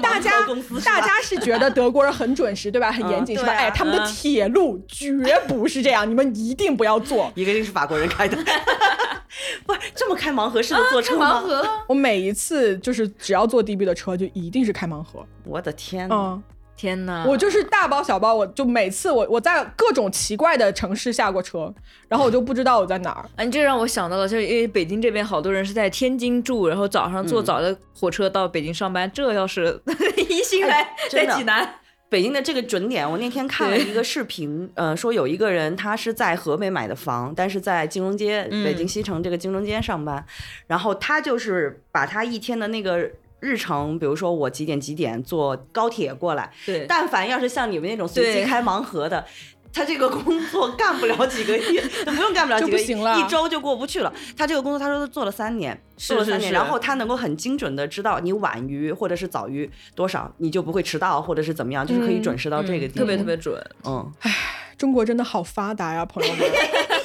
[0.00, 0.30] 大家
[0.84, 2.92] 大家是觉得德国人很准时对吧？
[2.92, 3.52] 很严谨是吧？
[3.52, 5.12] 哎，他们的铁路绝
[5.48, 7.32] 不是这样，你们一定不要坐。
[7.34, 8.38] 一个定是法国人开的。
[9.66, 11.40] 不是这么开盲盒式的坐车吗？
[11.40, 15.24] 盲盒我每一次就是只要坐 DB 的车，就一定是开盲盒。
[15.44, 16.40] 我的天呐！
[16.76, 17.26] 天呐！
[17.28, 21.72] 我就是大包小包，我就每次我我在各种奇怪的城市下过车，
[22.08, 23.28] 然后我就不知道我在哪儿。
[23.36, 29.10] 哎， 这让我想到了，就是因为北京这边好多人是在天津住，然后早上坐早的火车到北京上班。
[29.12, 29.78] 这要是
[30.16, 31.74] 一心来在济南。
[32.10, 40.22] 北京的这个准点，我那天看了一个视频，呃，说有一个人他是在河北买的房，但是在金融街，北京西城这个金融街上班，
[40.66, 49.24] 然后他就是把他一天的那个日程，比如说我几点几点坐高铁过来，对，但凡要是像你们那种随机开盲盒的。
[49.72, 54.12] 他这个工作干不了几个月， 不用干不了几个月，一周就过不去了。
[54.36, 63.62] 他这个工作，他说他做了三年，做了三年，然后他能够很精准的知道你晚于或者是早于多少，你就不会迟到或者是怎么样，就是可以准时到这个地方，特别特别准。
[63.84, 64.34] 嗯，唉，
[64.76, 66.40] 中国真的好发达呀，朋友们。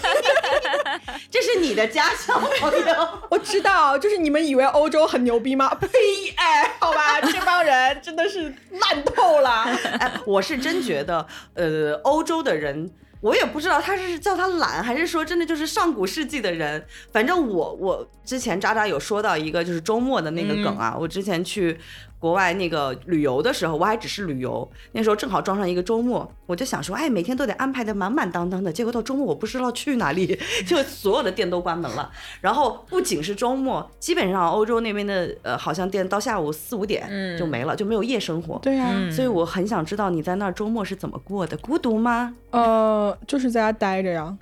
[1.30, 5.73] 这是你的家乡朋友， 我知道，就是你们以为欧洲很牛逼吗？
[5.80, 5.88] 呸！
[6.36, 9.63] 哎，好吧， 这帮人真的是烂透了。
[9.99, 12.89] 哎，我是真觉得，呃，欧洲的人，
[13.21, 16.86] 我也不知道他是叫他懒，还是说真的就是上古世纪的人。
[17.12, 21.80] 反正我我之前渣渣有说到一个就是周末的那个梗啊，我之前去。
[22.25, 28.73] 国外那个旅游的时候，我还只是旅游，那时候正好撞上一个周末，我就想说，哎，每天都得安排的满满当当的。
[28.73, 30.35] 结果到周末，我不知道去哪里，
[30.65, 32.11] 就所有的店都关门了。
[32.41, 37.07] 然后不仅是周末，基本上欧洲那边的呃，好像店到下午四五点
[37.38, 38.57] 就没了，就没有夜生活。
[38.63, 42.33] 对呀，所以我很想知道你在那儿周末是怎么过的，孤独吗？
[42.49, 44.35] 呃，就是在家待着呀。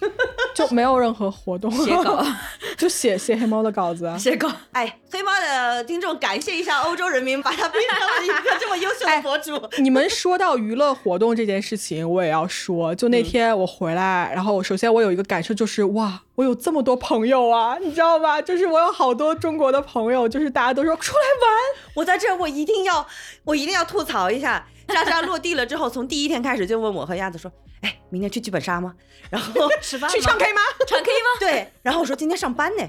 [0.54, 2.24] 就没有任何活动，写稿，
[2.76, 4.50] 就写写黑猫的稿子啊，写稿。
[4.72, 9.60] 哎，黑猫的听众，感谢一下欧洲人民，把他变成了一个这么优秀的博主。
[9.82, 12.94] 你们说到娱乐活动这件事情，我也要说。
[12.94, 18.40] 就那天我回来，然后首先我有一个感受就是，哇，我有这么多朋友啊，你知道吧？
[18.42, 21.50] 就是我有好多中国的朋友，就是大家都说出来玩。
[21.94, 23.06] 我在这，我一定要，
[23.44, 24.66] 我一定要吐槽一下。
[24.88, 27.50] 渣渣落地了之后，从第一天开始就问我和鸭子说。
[27.82, 28.94] 哎，明天去剧本杀吗？
[29.30, 30.60] 然后 吃饭去唱 K 吗？
[30.86, 31.28] 唱 K 吗？
[31.40, 31.72] 对。
[31.82, 32.84] 然后我说今天上班呢。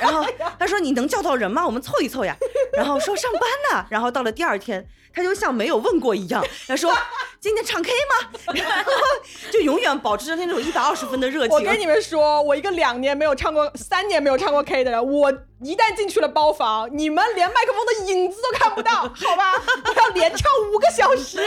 [0.00, 0.24] 然后
[0.58, 1.64] 他说你能叫到人吗？
[1.66, 2.36] 我们凑一凑呀。
[2.74, 3.86] 然后说上班呢。
[3.90, 6.92] 然后到了第二天，他就像没有问过一样， 他说
[7.40, 8.30] 今天唱 K 吗？
[8.54, 8.92] 然后
[9.52, 11.56] 就永远保持着那种一百二十分的热情。
[11.56, 15.32] 我跟你们说，我一个两年没有唱过、三年没有唱过 K 的人，我。
[15.62, 19.54] 一旦进去了包房，你们连麦克风的影子都看不到，好吧？
[19.86, 21.38] 我要连唱五个小时，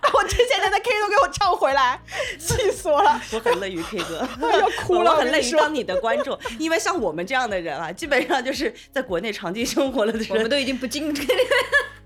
[0.00, 2.00] 把我之前在 K 都给我唱回来，
[2.38, 3.20] 气死我了！
[3.32, 5.10] 我很乐于 K 歌，我要哭了。
[5.10, 11.26] 我很乐于当你的观众，因为像我们这样的人啊，基本上就是在国内长期生活了的人，我们都已经不进 K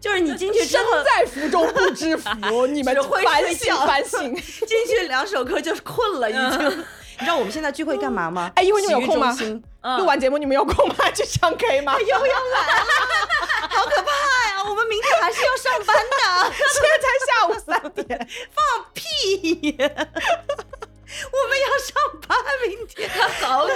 [0.01, 4.35] 就是你进去之后，身在福中不知福， 你们会反省反省。
[4.67, 6.85] 进去两首歌就困了，已经。
[7.21, 8.53] 你知道我们现在聚会干嘛吗？
[8.55, 9.37] 哎，一会儿你们有空吗？
[9.99, 10.95] 录完节目你们有空吗？
[11.13, 11.99] 去唱 K 吗？
[12.01, 12.87] 又要来了，
[13.71, 14.11] 好可怕
[14.51, 14.63] 呀！
[14.69, 18.63] 我们明天还是要上班的，现在才下午三点，放
[18.95, 19.77] 屁！
[21.33, 21.91] 我们要上
[22.29, 23.67] 班，明天好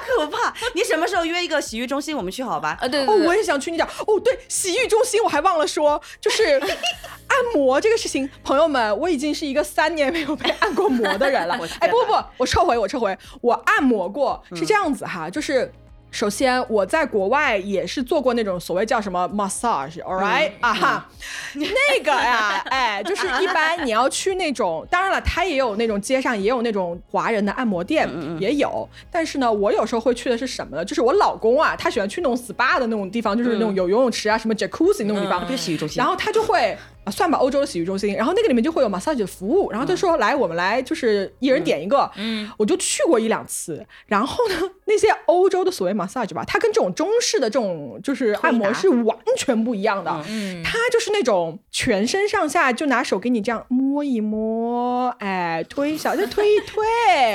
[0.00, 0.52] 可怕！
[0.74, 2.76] 你什么时候约一个洗浴中心，我们去好吧？
[2.80, 3.70] 啊，对，哦，我也想去。
[3.70, 11.58] 你讲，哦，对，洗浴中心我还忘了说，就是按摩这个事情，朋友们，我已经是一个三年没有被按过摩的人了。
[11.80, 15.72] 哎，不不不，我撤回，我撤回，我按摩过，是这样子哈，就是。
[16.10, 21.08] 首先，我在国外也是做过那种所谓叫什么 massage，all right、啊哈，
[21.54, 28.08] 那个呀， 哎，就是一般你要去那种，当然了，它也有那种街上也有那种华人的按摩店，
[28.40, 28.88] 也有。
[29.10, 30.84] 但是呢，我有时候会去的是什么呢？
[30.84, 36.76] 就是我老公啊，他喜欢去那种 SPA 的那种地方，就是那种有游泳池啊，什么 jacuzzi 那种地方，就是洗浴中心然后他就会。
[37.06, 56.84] 啊，算吧，欧洲的洗浴中心，然后那个里面就会有 massage 的服务，然后他说、来，我们来就是一人点一个，嗯，我就去过一两次，然后呢，那些欧洲的所谓 massage 吧，它跟这种中式的这种就是按摩是完全不一样的，嗯，它就是那种全身上下就拿手给你这样摸一摸，哎，推一下，就推一推，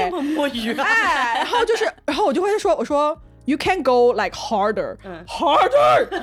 [0.10, 0.84] 这么摸鱼啊？
[0.84, 6.08] 哎，然后就是，然后我就会说，我说 you can go like harder，、harder，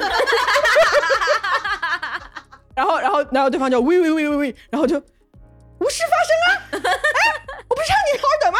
[2.79, 6.49] 然后，然后，然后对方就喂喂喂喂喂，然后就无事发生啊！
[6.79, 7.33] 哎，
[7.69, 8.59] 我不是让你 harder 吗？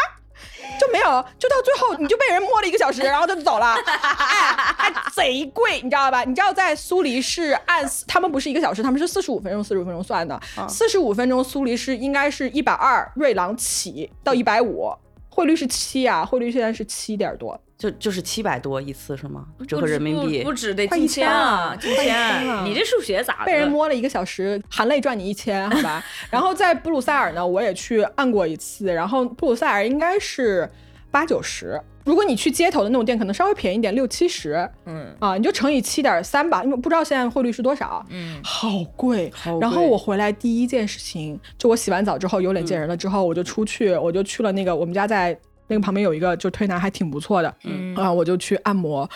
[0.77, 6.25] 就没有，就到最后你就被人摸了一个小时， 然后他就走了，哎，还贼贵，你知道吧？
[6.25, 14.93] 你知道在苏黎世按他们不是一个小时，他们是四十五分钟，四十五分钟算的，四十五分钟苏黎世应该是一百二瑞郎起到一百五，
[15.29, 17.57] 汇率是七啊，汇率现在是七点多。
[17.79, 19.45] 就就是七百多一次是吗？
[19.65, 23.45] 折合人民币不不止得快一近千啊，一千啊你这数学咋了？
[23.45, 26.03] 被人摸了一个小时，含泪赚你一千，好吧？
[26.29, 30.69] 然后在布鲁塞尔呢，我也去按过一次，然后布鲁塞尔应该是
[31.09, 31.81] 八九十。
[32.05, 39.31] 如果你去街头的那种店，可能稍微便宜一点，六七十，嗯啊，你就乘以七点三吧，因为不知道现在汇率是多少，嗯，好贵。
[39.33, 45.37] 好贵然后我回来第一件事情，就我洗完澡之后有脸见人了之后，我就出去，我就去了那个我们家在
[45.69, 49.09] 那个旁边有一个就推拿还挺不错的，嗯啊，我就去按摩。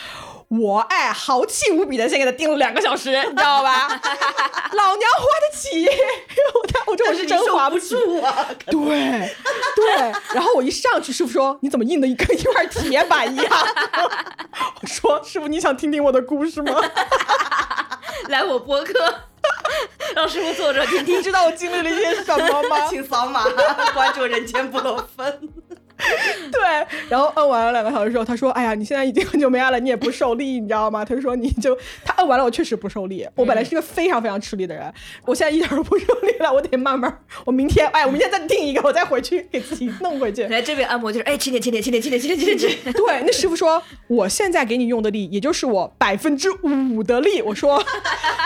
[0.50, 3.88] 我哎，豪气无比的先给他定了两个小时，你知道吧？
[4.74, 7.90] 老娘花得起， 我他我这我是真花不起。
[7.96, 8.48] 住啊！
[8.68, 9.32] 对
[9.76, 9.96] 对，
[10.36, 13.46] 然后我一上去，师傅说：“你怎么硬的跟 一块铁板一样？”
[14.80, 16.80] 我说：“师傅，你想听听我的故事吗？
[18.30, 18.94] 来我播客，
[20.16, 21.24] 让师傅坐着听听你。
[21.24, 23.44] 知道我经历了一些什么吗？”请扫码
[23.96, 25.50] 关注人间不漏分。
[26.52, 26.62] 对，
[27.10, 33.28] 然后摁完了两个小时之后，他说：“哎呀，你现在已经很久没按了，你也不受力，你知道吗？”他说：“你就他摁完了，我确实不受力。
[33.36, 34.92] 我本来是一个非常非常吃力的人，
[35.26, 37.20] 我现在一点都不受力了，我得慢慢。
[37.46, 40.44] 我明天，哎，我明天再定一个，我再回去给自己弄回去。
[40.48, 42.94] 来 这边按摩就是，哎，轻点，轻点，轻点，轻点，轻点，轻点，轻点。
[42.94, 47.42] 对，那师傅说，我现在给你用的力，也就是我百分之五的力。
[47.42, 47.82] 我说，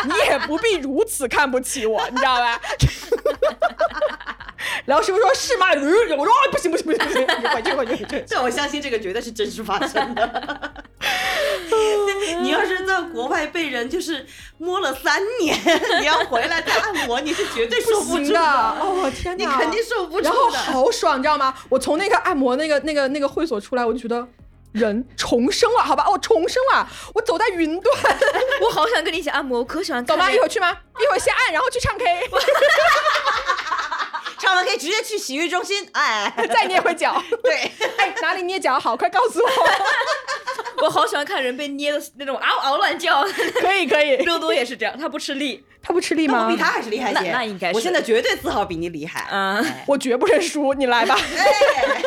[0.06, 2.62] 你也不必如此看不起我，你知道吧？
[4.86, 10.74] 然后师傅说：“是吗？”我说：“啊，不行不行不行不行，你回去回去回去。”这我相信这个绝对是真实发生的。
[12.42, 14.26] 你要是在国外被人就是
[14.58, 15.58] 摸了三年，
[16.00, 20.58] 你要回来再按摩，你是绝对受不住的，哦天哪，你肯定受不住然后的。
[20.58, 21.54] 好爽，你知道吗？
[21.70, 24.28] 我从那个按摩那个那个那个会所出来，我就觉得
[24.74, 27.96] 人重生了，好吧，我重生了，我走在云端，
[28.62, 30.32] 我好想跟你一起按摩，我可喜欢走吗？
[30.32, 30.72] 一会儿去吗？
[31.00, 32.06] 一会儿先按，然后去唱 K，
[34.48, 37.22] 唱完可以直接去洗浴中心，哎， 再捏回脚。
[37.44, 37.70] 对，
[38.00, 38.96] 哎，哪里捏脚好？
[38.96, 39.46] 快告诉我。
[40.86, 43.24] 我好喜欢看人被捏的那种嗷嗷乱叫。
[43.60, 45.66] 可以可以，多多也是这样，他不吃力。
[45.82, 46.56] 他不吃力吗我比？
[46.58, 47.20] 他还是厉害些。
[47.32, 49.28] 那那应该是我现在绝对自豪比你厉害。
[49.32, 51.18] 嗯哎我绝不认输，你来吧。
[51.38, 52.02] 哎，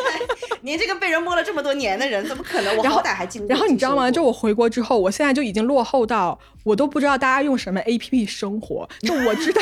[0.61, 2.75] 你这个被人摸了这么多年的人，怎么可能？
[2.77, 3.45] 我然后好歹还进。
[3.47, 4.09] 然后你知道吗？
[4.09, 8.87] 就我回国之后，我现在就已经落后到我都不知道大家用什么 A P P 生活。
[9.01, 9.61] 就我知道，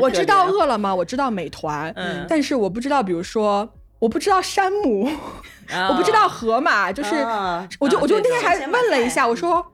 [0.00, 3.68] 我知道饿了么，我知道美团，嗯但是我不知道，比如说，
[3.98, 5.08] 我不知道山姆，
[5.88, 9.64] 我不知道盒马，就是，啊我就、啊我就那天还问了一下，我说。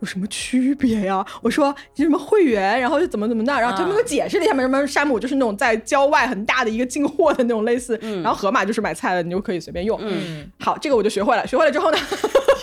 [0.00, 1.24] 有什么区别呀？
[1.42, 9.96] 我说什么会员，然后就怎么怎么的，然后他们给我解释了一下嘛，什么山姆就是那种在郊外很大的一个进货的那种类似，然后盒马就是买菜的，你就可以随便用。
[10.02, 11.46] 嗯，好，这个我就学会了。
[11.46, 11.98] 学会了之后呢，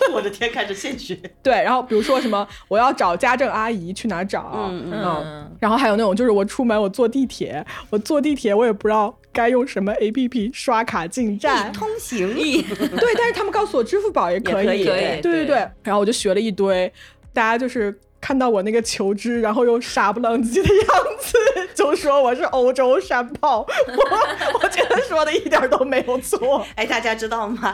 [0.14, 1.16] 我的天，开始现学。
[1.43, 4.68] 对，然后比如说什么，我要找家政阿姨去哪儿找？
[4.70, 11.72] 嗯嗯嗯然后还有那种就是我出门我坐地铁，我坐地铁我也不知道该用什么 A P P 刷卡进站。
[11.74, 14.66] 通行，对，但是他们告诉我支付宝也可以。
[14.66, 15.55] 也可以可以对对对对。
[15.84, 16.91] 然后我就学了一堆，
[17.34, 17.97] 大家就是。
[18.22, 21.38] 看到我那个求知，然后又傻不愣叽的样子，
[21.74, 26.68] 就说我是欧洲山炮，我我觉得说的一点都没有错。
[26.76, 27.74] 哎，大家知道吗？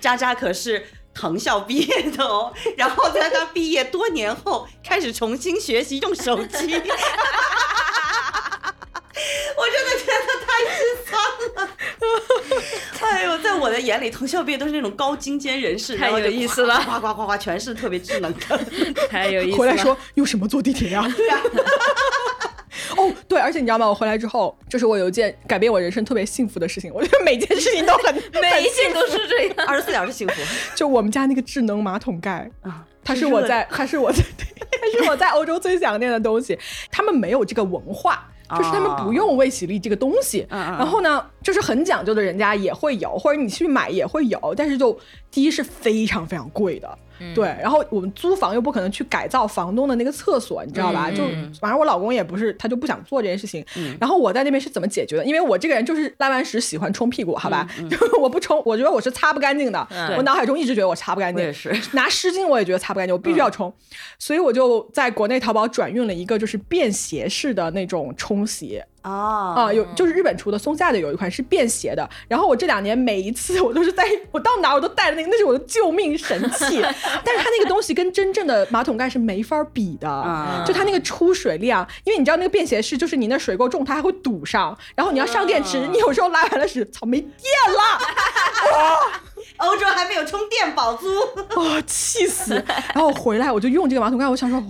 [0.00, 0.84] 渣渣可是
[1.18, 6.56] 藤校毕业的哦， 然后在他毕业多年后开始重新学习用手机。
[9.56, 11.10] 我真的觉得太心酸
[11.56, 11.68] 了。
[13.02, 18.60] 哎呦，在我的眼里，藤校毕业都是那种高精尖人士，太有意思了呱呱呱呱，全是特别智能的。
[19.10, 19.56] 太有意思了。
[19.58, 21.42] 回来说用什么坐地铁呀、对呀、
[22.96, 23.88] 哦，对，而且你知道吗？
[23.88, 26.92] 我回来之后，就是我有一件改变我人生特别幸福的事情。
[26.94, 29.54] 我觉得每件事情都很 每一件都是这样。
[29.66, 30.34] 二十四小时幸福。
[30.76, 34.22] 就我们家那个智能马桶盖啊，它是我在， 它是我在，
[34.70, 36.58] 它是我在欧洲最想念的东西。
[36.90, 38.28] 他们没有这个文化。
[38.50, 44.98] 就是他们不用卫洗力这个东西，然后呢，就是很讲究的人家也会有，或者你去买也会有，但是就
[45.30, 46.98] 第一是非常非常贵的。
[47.34, 51.10] 对，然后我们租房又不可能去改造房东的那个厕所，你知道吧？
[51.10, 51.24] 就
[51.60, 53.64] 反正我老公也不是，他就不想做这件事情。
[54.00, 55.24] 然后我在那边是怎么解决的？
[55.24, 57.68] 因为我这个人就是拉完屎喜欢冲屁股，好吧？
[58.20, 59.86] 我不冲，我觉得我是擦不干净的。
[60.16, 61.44] 我脑海中一直觉得我擦不干净。
[61.44, 63.72] 也是拿湿巾，我也觉得擦不干净，我必须要冲。
[64.18, 68.82] 所以我就在国内淘宝转运了一个就是便携式的那种冲洗。
[69.02, 76.80] 啊啊，有就是日本出的松下的有一款是便携的，然后我这两年每一次我都是在我到哪我都带着那个，那是我的救命神器。
[77.24, 87.30] 但是它那个东西跟真正的马桶盖是没法比的，就它那个出水量，因为你知道那个便携式就是你那水够重，它还会堵上，然后你要上电池，你有时候拉完了屎，操没电
[87.68, 87.82] 了，
[89.58, 91.06] 欧洲还没有充电宝租，
[91.60, 92.54] 哇气死！
[92.94, 94.66] 然后回来我就用这个马桶盖，我想说哇。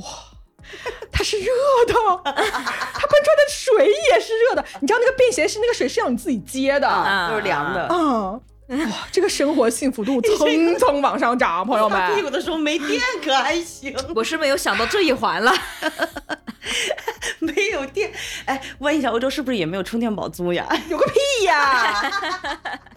[1.13, 1.47] 它是热
[1.87, 1.95] 的，
[2.25, 4.65] 它喷出来的水也是热的。
[4.81, 6.89] 你知道那个便携式那个水是要你自己接的，
[7.31, 7.89] 都是凉的。
[7.91, 8.77] 嗯，哇，
[9.11, 12.15] 这个生活幸福度 蹭蹭往上涨，朋友们。
[12.15, 15.53] 屁股的时候没电可还行，我是没有想到这一环了。
[17.41, 18.13] 没有电，
[18.45, 20.67] 哎，问一下，欧洲是不是也没有充电宝租呀？
[20.91, 22.03] 有个屁呀！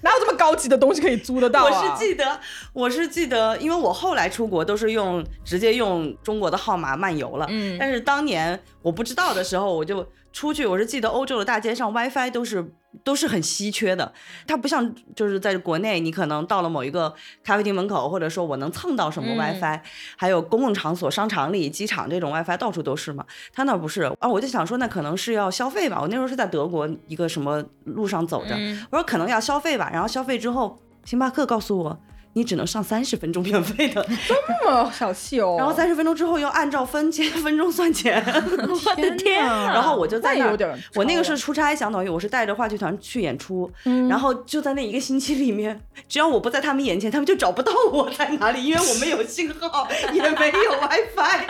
[0.01, 1.65] 哪有这么高级的东西可以租得到？
[1.65, 2.39] 我是记得，
[2.74, 7.45] 我是记得，因为我后来出国都是用直接用中国的号码漫游了。
[7.49, 12.74] 嗯，但是当年我不知道的时候，我就出去，我是记得欧洲的大街上 WiFi 都是。
[13.04, 14.12] 都是很稀缺的，
[14.46, 17.14] 它不像就是在国内，你可能到了某一个
[17.44, 19.80] 咖啡厅门口，或者说我能蹭到什么 WiFi，
[20.16, 23.26] 还有公共场所、商场里、机场这种 WiFi 到处都是嘛。
[23.54, 26.00] 他那不是啊，我就想说那可能是要消费吧。
[26.02, 28.56] 我那时候是在德国一个什么路上走着，
[28.89, 29.89] 我说可能要消费吧。
[29.92, 32.00] 然后消费之后，星巴克告诉我。
[32.34, 35.56] 你只能上三十分钟免费的， 这么小气哦。
[35.60, 39.44] 然后三十分钟之后要按照分钱分钟算钱， 我的天！
[39.44, 40.58] 然后我就在那，
[40.96, 43.70] 我那个是出差，相当于我是带着话剧团去演出，
[44.10, 51.48] 然后就在那一个星期里面，只要我不在他们眼前，他们就找不到我在哪里，因为我没有信号，也没有 WiFi。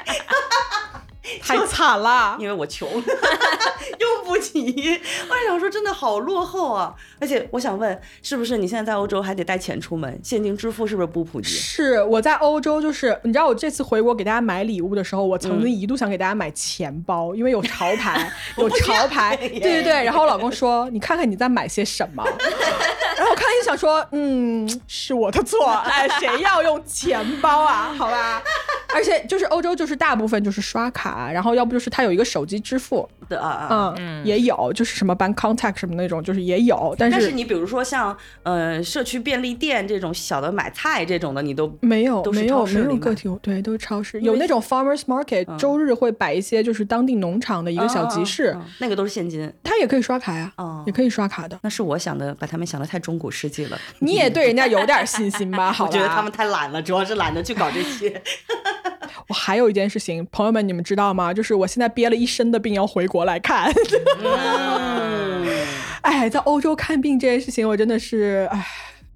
[1.41, 2.89] 太惨了，因为我穷，
[3.99, 4.99] 用不起。
[5.29, 6.93] 我想说，真的好落后啊！
[7.19, 10.19] 而且我想问，是不是你现在在欧洲还得带钱出门？
[10.23, 11.49] 现金支付是不是不普及？
[11.49, 20.03] 是我在欧洲，就是你知道，我这次回国给大家买礼物的时候，我曾经一度想给大家买钱包，因为有潮牌， 有潮牌，对对对。
[20.03, 22.23] 然后我老公说：“你看看你在买些什么。”
[23.15, 27.93] 然后我看了想说：“嗯，是我的错，哎，谁要用钱包啊？
[27.95, 28.41] 好吧。”
[28.93, 36.95] 而且就是欧洲，就是大部分就是刷卡，然后要不就是他有一个手机支付的啊，嗯，也有，就是什么 bank contact 什么那种，就是也有。
[36.97, 44.19] 但是但是你比如说像呃社区便利店这种小的买菜这种的，你都没有，没有，没有个体户，对，都是超市。
[44.21, 50.51] 有那种 farmers market，周日会摆一些就是当地农场的一个小集市，那个都是现金，他也可以刷卡呀，
[50.85, 51.57] 也可以刷卡的。
[51.63, 53.79] 那是我想的，把他们想的太中古世纪了。
[53.99, 55.71] 你也对人家有点信心吧？
[55.71, 58.21] 好， 我觉得他们太懒了，主要是懒得去搞这些。
[59.27, 61.33] 我还有一件事情，朋友们，你们知道吗？
[61.33, 63.71] 就是我现在憋了一身的病要回国来看。
[66.01, 68.65] 哎，在欧洲看病这件事情，我真的是，哎，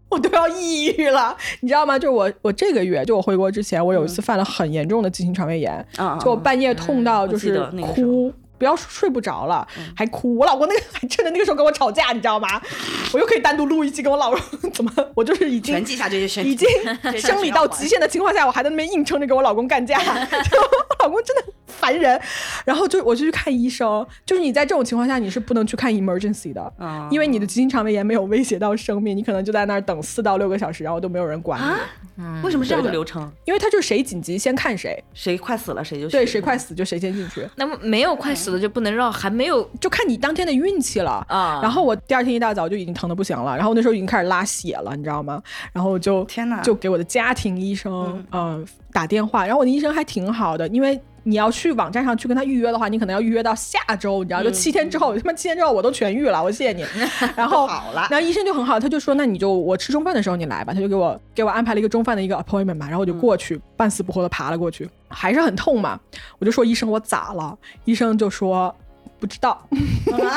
[0.10, 1.98] 我都要抑郁了，你知道吗？
[1.98, 5.86] 就我，我这个月，就我回国之前，我有一次犯了很严重的急性肠胃炎，
[6.22, 7.60] 就我半夜痛到就是
[7.94, 8.32] 哭。
[8.58, 10.36] 不要睡不着了，还哭。
[10.36, 12.48] 我老公那个还趁着那个时候跟我吵架，你知道吗？
[13.14, 14.40] 我又可以单独录一期跟我老公
[14.72, 14.92] 怎么？
[15.16, 16.68] 我就是已经全记下这些，已经
[17.20, 19.98] 生理到极限的情况下，我还在那边硬撑着跟我老公干架。
[20.00, 22.20] 我老公真的烦人。
[22.66, 26.74] 然后就我就去看医生，就是你在这种情况下你是不能去看 emergency 的，
[27.12, 32.24] 因为你的急性肠胃炎没有威胁到生命，你可能就在那儿等四到六个小时，然后都没有人管你。
[32.44, 33.32] 为什么这样的流程？
[33.46, 37.48] 因为他就是谁紧急先看谁，谁快死了谁就对，谁快死就谁先进去。
[37.56, 38.45] 那么没有快死。
[38.46, 41.60] 死了就不能让，还没有就看你当天的运气了啊。
[41.62, 45.42] 然后我第二天一大早就已经疼的不行了，然后那时候已经开始拉血了，你知道吗？
[45.74, 51.02] 然后我就天哪，就给我的家庭医生嗯打电话，然后我的医生还挺好的，因为。
[51.28, 56.86] 你要去网站上去跟他预约的话，你可能要预约到下周，你知道，就七天之后，他妈七天之后我都痊愈了，我谢谢你。
[57.36, 66.00] 然后好了，然后医生就很好，他就说那你就我吃中饭的时候你来吧，他就给我给我安排了一个中饭的一个 appointment 嘛，然后我就过去，半死不活的爬了过去，还是很痛嘛，
[66.38, 67.58] 我就说医生我咋了？
[67.86, 68.74] 医生就说
[69.20, 69.68] 不知道。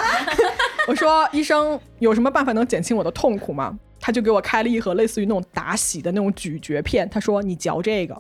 [0.89, 3.79] 我说医生有什么办法能减轻我的痛苦吗？
[4.09, 8.17] 他就给我开了一盒类似于那种打洗的那种咀嚼片，他说你嚼这个。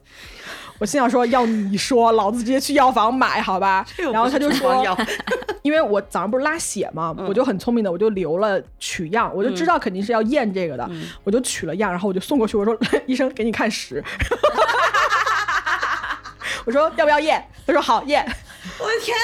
[0.78, 3.82] 我心想说要你说，老子直接去药房买好吧。
[4.12, 4.84] 然后他就说，
[5.64, 10.86] 因为我早上不是拉血嘛，我就很聪明的，我就留了取样，我就知道肯定是要验这个的，
[11.24, 14.04] 我就取了样，然后我就送过去，我说 医生给你看屎。
[16.66, 17.42] 我说要不要验？
[17.66, 18.30] 他说好验。
[18.78, 19.16] 我的天！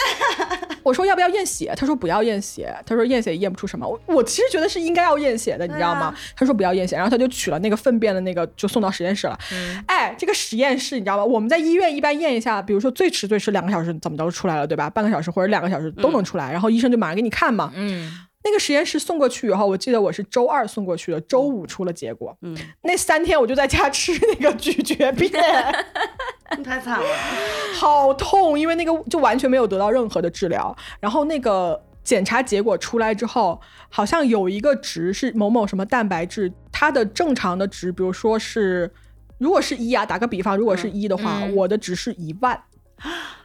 [0.82, 1.72] 我说要不要验血？
[1.76, 2.74] 他说不要验血。
[2.86, 3.86] 他说验血也验不出什么。
[3.86, 6.14] 我我其实觉得是应该要验血的，你知道吗？
[6.36, 9.38] 他说不要验血，然后他就取了那个粪便的那个，就送到实验室了。
[9.86, 11.24] 哎，这个实验室你知道吗？
[11.24, 14.88] 我们在医院一般验一下，比如说最迟最迟两个小时怎么着出来了，对吧？
[14.90, 17.72] 半个小时或者两个小时都能出来，然后医生就马上给你看嘛。
[17.74, 18.23] 嗯。
[18.44, 22.36] 那个实验室送过去以后，我记得我是周二送过去的，周五出了结果。
[22.42, 22.56] 嗯。
[22.82, 25.32] 那三天我就在家吃那个咀嚼片。
[26.62, 27.06] 太惨了，
[27.74, 30.76] 好痛，因为那个就完全没有得到任何的治疗。
[31.00, 38.92] 然后那个检查结果出来之后，好像有一个值是某某什么蛋白质，它的正常的值，比如说是，
[39.38, 42.62] 如果是一啊，打个比方，如果是一的话，我的值是一万，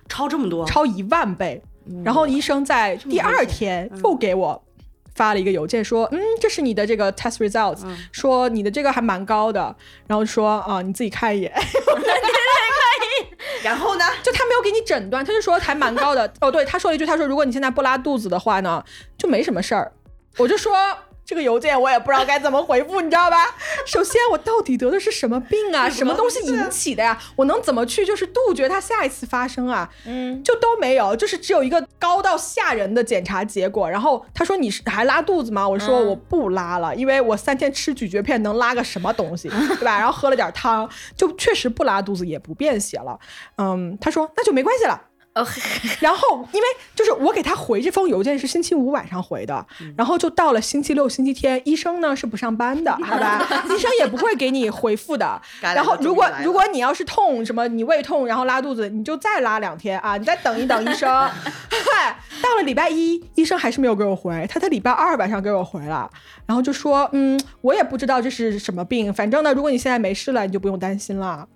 [0.08, 1.64] 超这么多，超一万倍。
[2.04, 4.64] 然后医生在第二天又给我
[5.20, 7.82] 发了一个邮件说，嗯，这是你的这个 test results，
[8.14, 9.76] 说你的这个还蛮高的，
[10.08, 11.52] 然后说啊，你自己 看一眼。
[13.62, 14.06] 然后呢？
[14.24, 16.32] 就他没有给你诊断，他就说还蛮高的。
[16.40, 18.82] 哦，对，他说了一句，他说如果你现在不拉肚子的话呢，
[19.18, 19.92] 就没什么事儿。
[20.38, 20.74] 我就说。
[21.30, 23.54] 这个邮件我也不知道该怎么回复，你知道吧？
[23.86, 25.86] 首先，我到底得的是什么病啊？
[25.88, 27.16] 什么东西引起的呀？
[27.36, 29.88] 我能怎么去就是杜绝它下一次发生啊？
[30.08, 33.88] 嗯，就都没有，就是只有一个高到吓人的检查结果。
[33.88, 35.70] 然后他说你是还拉肚子吗？
[35.70, 40.00] 我说我不拉了，因为我三天吃咀嚼片能拉个什么东西，对吧？
[40.00, 43.20] 然后喝了点汤，就确实不拉肚子，也不便血了。
[43.58, 45.00] 嗯，他说那就没关系了。
[46.02, 49.66] 然后，因为就是我给他回这封邮件是星期五晚上回的，
[49.96, 53.46] 然后就到了星期六、星期天，医生呢是不上班的，好吧？
[53.74, 55.42] 医生也不会给你回复的。
[55.62, 61.10] 然后，如果如果你要是痛什么，你胃痛然后拉肚子，你就再拉两天啊，你再等一等医生。
[62.42, 66.10] 到了礼拜一，医生还是没有给我回，他在礼拜二晚上给我回了，
[66.46, 71.48] 然后就说，嗯，我也不知道这是什么病，反正呢，如果你现在没事了，你就不用担心了。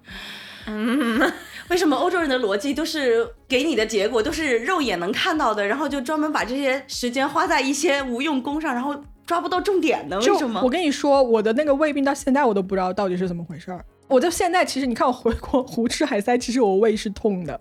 [0.68, 1.34] 嗯。
[1.74, 8.96] 为什么欧洲人的逻辑都是给你的结果都是肉眼能看到的，然后就专门把这些时间花在一些无用功上，然后
[9.26, 10.20] 抓不到重点呢？
[10.20, 10.62] 为什么？
[10.62, 13.84] 我跟你说，我的那个胃病到现在我都不知道到底是怎么回事儿。
[14.08, 17.60] 我到现在其实你看我回国胡吃海塞，其实我胃是痛的，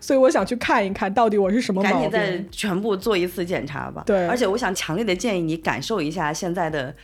[0.00, 2.10] 所以我想去看一看到底我是什么毛病。
[2.10, 4.02] 赶紧再全部做一次检查吧。
[4.06, 6.94] 对，而且我想强烈的建议你感受一下现在的。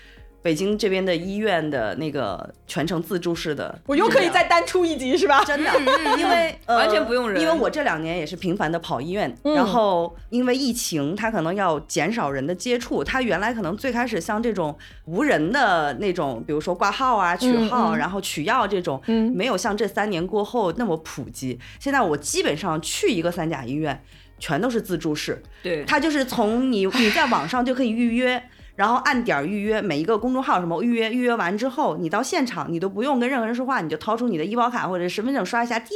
[0.47, 5.42] 北京这边的医院的那个全程自助式的，我又可以再单出一集是吧？
[5.42, 5.72] 真的，
[6.16, 7.42] 因为完全不用人。
[7.42, 13.03] 因为我这两年也是频繁的跑医院，然后因为疫情，它可能要减少人的接触。
[13.03, 19.03] 它原来可能最开始像这种无人的那种，比如说挂号啊、取号，然后取药这种，
[19.34, 21.59] 没有像这三年过后那么普及。
[21.80, 24.01] 现在我基本上去一个三甲医院，
[24.38, 25.42] 全都是自助式。
[25.64, 28.40] 对，它就是从你你在网上就可以预约。
[28.77, 35.95] 然后按点预约，每一个公众号什么预约，预约完之后，你到现场你都不用跟任何人说话，你就掏出你的医保卡或者身份证刷一下，滴，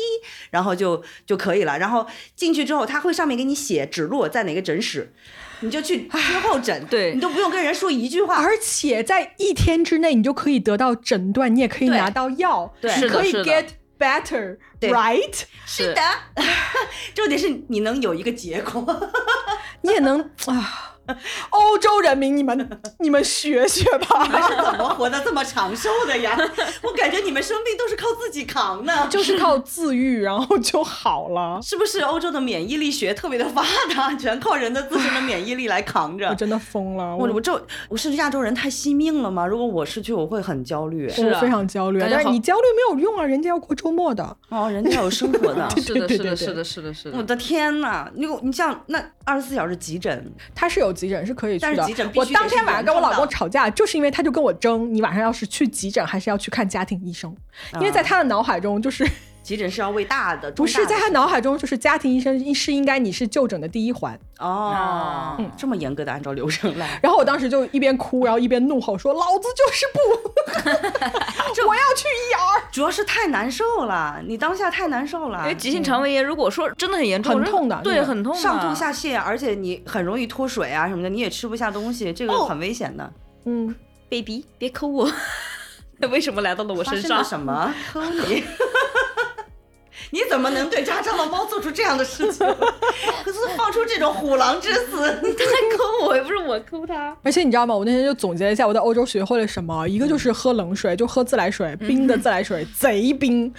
[0.51, 1.79] 然后就 就可以了。
[1.79, 5.13] 然后进去之后，他会上面给你写指路在哪个诊室，
[5.61, 7.15] 你就去之后诊，对。
[7.15, 13.67] 你都不用跟人说一句话，而且在一天之内你就可以得到诊断，你也可以拿到药，对，可以 get
[13.99, 15.43] better，right？
[15.67, 16.03] 是的，
[17.15, 19.11] 重点是你能有一个结果，
[19.83, 20.90] 你也能啊。
[21.51, 24.23] 欧洲人民，你们 你们学学吧！
[24.25, 26.37] 你们是怎么活得这么长寿的呀？
[26.83, 31.61] 我感觉你们生病都是靠自己扛的，就是靠自愈，然后就好了。
[31.63, 36.29] 是不是欧洲的免疫力学特别的发达，全靠人的自身的免疫力来扛着？
[36.29, 37.17] 我真的疯了！
[37.17, 39.47] 我我这我是亚洲人太惜命了吗？
[39.47, 42.01] 如果我失去，我会很焦虑，是非常焦虑。
[42.01, 45.69] 但是你焦虑没有用啊，人家要过周末的哦，人家有生活的。
[45.81, 47.17] 是的，是的，是的，是的，是的。
[47.19, 51.85] 我的天呐，你你像那二十四小时急诊，他是有急诊是可以去的。
[52.15, 57.35] 我当天晚上跟我老公吵架，就是因为他就跟我争，你晚上要是去急诊还是要去看家庭医生？
[57.75, 59.09] 因为在他的脑海中就是。
[59.43, 66.99] 急诊是要喂大的，不是在他脑海中就是家庭医生是应该你是就诊的第一环哦，嗯，这么严格的按照流程来。
[67.03, 69.99] 然后我当时就一边哭，然后一边怒吼说：“老子就是不，
[71.69, 72.63] 我要去 ER。
[72.73, 75.41] ”主要是太难受了，你当下太难受了。
[75.41, 83.13] 因为急性肠胃炎，如果说真的很严重，很痛的，对，很痛，上吐下泻，而且你很容易脱水啊什么的，你也吃不下东西，这个很危险的。
[83.47, 83.75] 嗯
[84.09, 85.11] ，baby，别抠我，
[86.11, 87.25] 为什么来到了我身上？
[87.25, 87.75] 什么？
[87.93, 88.45] 抠你？
[90.11, 92.47] 你怎么能对家中的猫做出这样的事情？
[93.25, 97.17] 可是放出这种虎狼之词，他抠我，又不是我抠他。
[97.23, 97.75] 而且你知道吗？
[97.75, 103.53] 我那天就总结了一下，我在欧洲学会了什么，一个就是喝冷水，就喝自来水，冰的自来水贼冰。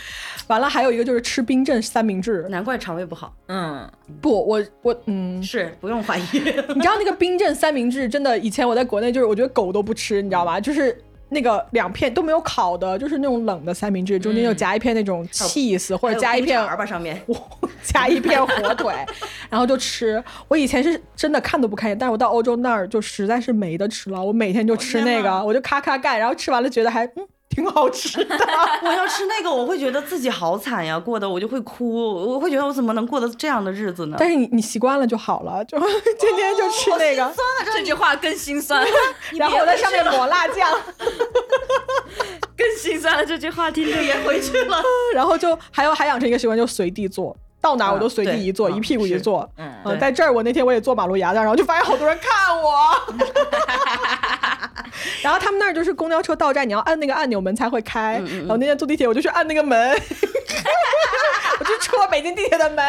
[0.48, 2.46] 完了，还有一个就是吃冰镇三明治。
[2.50, 3.34] 难怪肠胃不好。
[3.48, 3.90] 嗯，
[4.22, 6.24] 不，我我嗯，是不用怀疑。
[6.76, 10.60] 你知道那个冰镇三明治真的，以前我在国内就是我觉得狗都不吃，你知道吧？
[10.60, 11.02] 就是
[11.34, 17.20] 那个两片都没有烤的，就是那种冷的三明治，中间又夹一片那种 cheese 或者加一片儿吧，上面
[17.84, 18.94] 加 一片火腿，
[19.50, 20.22] 然后就吃。
[20.50, 27.26] 我以前是真的看都不看一眼，但是我到欧洲那儿就实在是没得吃了，我每天就吃那个，我就咔咔干，然后吃完了觉得还嗯。
[27.52, 28.36] 挺好吃的，
[28.82, 34.18] 我要吃那个，我会觉得自己好惨呀，过得我就会哭，我会觉得我怎么能过得这样的日子呢？
[34.20, 35.78] 但是你你习惯了就好了，就
[36.18, 37.72] 天天就吃那个酸了。
[37.74, 38.86] 这句话更心酸，
[39.38, 40.70] 然后我在上面抹辣酱，
[42.58, 43.26] 更心酸了。
[43.26, 44.82] 这句话听着也回去了。
[45.14, 49.48] 然后就还有还养成一个习惯，就随地坐，到哪我都随地一坐，一屁股一坐。
[49.58, 52.92] 嗯，在这儿我那天我也坐马路牙子，然后就发现好多人看我。
[55.22, 58.22] 然后他们那儿就是公交车到站，你要按那个按钮门才会开。
[58.42, 59.92] 然后那天坐地铁，我就去按那个门，
[61.60, 62.84] 我就戳北京地铁的门。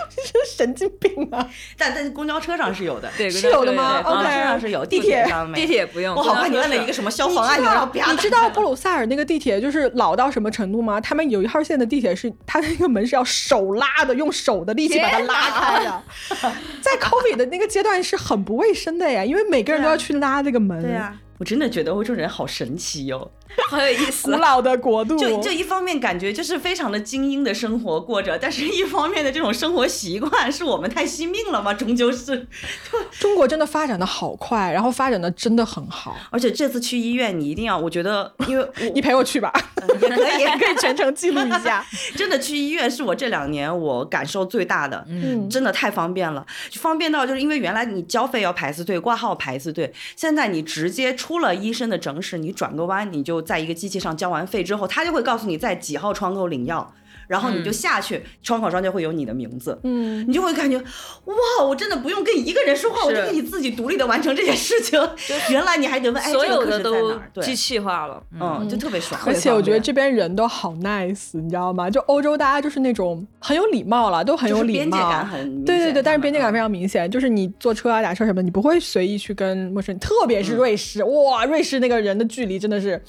[0.56, 1.48] 神经病啊！
[1.76, 4.02] 但但公交车上是有的，对，是有的吗？
[4.02, 5.60] 公交车上是有，地铁上没。
[5.60, 6.14] 地铁不用。
[6.14, 11.00] 我好怕你按了一个什么消防按钮，然后你知道布鲁塞尔那个地铁就是老到什么程度吗？
[11.00, 16.02] 他们有一号线的地铁是，它那个门是要手拉的，用手的力气把它拉开的。
[16.80, 20.82] 在 COVID 的那个阶段是很不卫生的呀，因为每个人都要去拉那个门。
[20.82, 21.16] 对呀。
[21.42, 23.28] 我真的觉得欧洲人好神奇哟，
[23.68, 24.30] 好有意思。
[24.30, 31.74] 古老的国度，就就一方面感觉就是非常的精英的生活过着，但是一方面的这种生活习惯是我们太惜命了吗？
[31.74, 32.46] 终究是，
[33.18, 36.16] 中国真的发展的好快，然后发展的真的很好。
[36.30, 38.64] 而且这次去医院，你一定要，我觉得，因为
[38.94, 39.52] 你陪我去吧，
[40.00, 41.84] 也可以，可以全程记录一下。
[42.14, 52.20] 真的去医院是我这两年我感受最大的，嗯，真的太方便了，方便到就是因为原来你交费要排次队，挂号排次队，现在你直接出出了医生的诊。
[52.20, 56.92] 室，你转个弯，你就在一个机器上交完费之后，他就会告诉你在几号窗口领药。
[57.26, 65.00] 然后你就下去，窗口上就会有你的名字，嗯，你就会感觉，哇，我真的不用跟一个人说话，我就可以自己独立的完成这件事情。
[65.50, 69.20] 原来你还得问，哎，所有的都机器化了，嗯，就特别爽。
[69.26, 71.88] 而且我觉得这边人都好 nice，你知道吗？
[71.90, 83.00] 就欧洲大家就是那种很有礼貌了，都很有礼貌，边界感很对对对，但是边界感非常明显，就是你坐车啊、打车什么，你不会随意去跟陌生人，特别是瑞士，哇，瑞士那个人的距离真的是，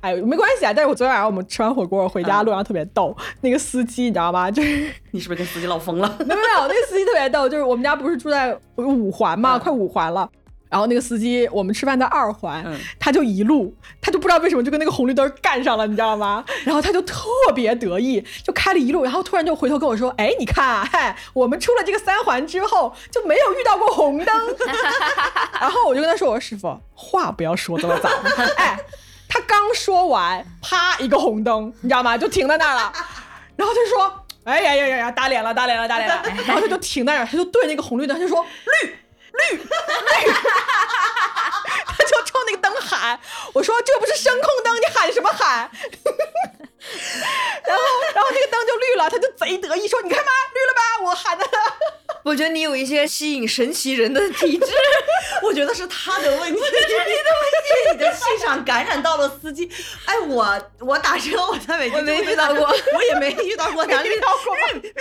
[0.00, 0.72] 哎，没关系啊。
[0.72, 4.48] 但是我昨天晚上我们吃完火锅回家路上特别逗，那个司机你知道吗？
[4.50, 6.08] 就是你是不是跟司机闹疯了？
[6.26, 7.48] 没有没有，那个司机特别逗。
[7.48, 10.28] 就是我们家不是住在五环嘛，快五环了。
[10.68, 12.64] 然后那个司机，我们吃饭在二环，
[13.00, 16.44] 他就一路，他就不知道为什么就跟那个红绿灯干上了，你知道吗？
[16.64, 24.32] 然后他就特别得意，就开了一路，然后突然就回头跟我说：“哎，你看，嗨，我们出了这个三环之后就没有遇到过红灯。
[25.60, 28.08] ”然后我就跟他说：“我说师傅，话不要说这么早。”
[28.56, 28.78] 哎，
[29.28, 32.16] 他刚说完，啪一个红灯，你知道吗？
[32.16, 32.92] 就停在那儿了。
[33.60, 34.26] 然后他就说。
[34.42, 35.10] 哎呀呀呀呀！
[35.10, 36.22] 打脸了，打脸了，打脸了！
[36.48, 38.42] 然后他就停在那儿，他就对那个红绿灯，他就说
[38.82, 39.60] 绿绿绿，
[41.86, 43.20] 他就冲那个灯喊。
[43.52, 45.70] 我说这不是声控灯，你喊什么喊？
[47.66, 47.82] 然后
[48.14, 51.04] 然后那个灯就绿了，他就贼得意说：“你看吧，绿了吧？
[51.04, 51.44] 我喊的。
[52.24, 54.66] ”我觉得你有一些吸引神奇人的体质，
[55.42, 59.70] 我觉得是他的问题，是你的问题，你的气场感染到了司机。
[60.04, 64.92] 哎，我我打车我在北京没遇到过，我也没遇到过，没遇到过，对，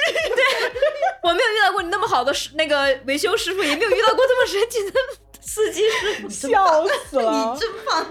[1.23, 4.99] 我没有遇到过你那么好的那个维修师傅，也没有遇到过这么神奇的。
[5.41, 8.05] 司机师傅笑死了，你真棒！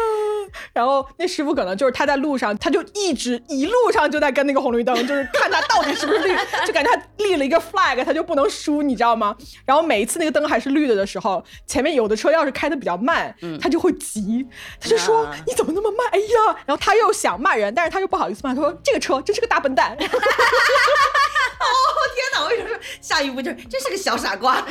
[0.72, 6.34] 然后那师傅可能就是他在路上，他就一直一路上就在跟那个红绿灯，就是看他到底是不是绿，
[6.66, 9.36] 就感觉他立了一个 flag，他就不能输，你知道吗？
[9.64, 14.46] 然后每一次那个灯还是绿的的时候，前面有的车要是开的比较慢，他就会急，
[14.80, 16.08] 他就说你怎么那么慢？
[16.12, 16.56] 哎呀！
[16.66, 19.96] 然后他又想骂人，但是他又不好意思骂，他说这个车真是个大笨蛋。
[21.62, 21.64] 哦
[22.14, 22.42] 天哪！
[22.42, 24.64] 我跟你说下一步就是真是个小傻瓜？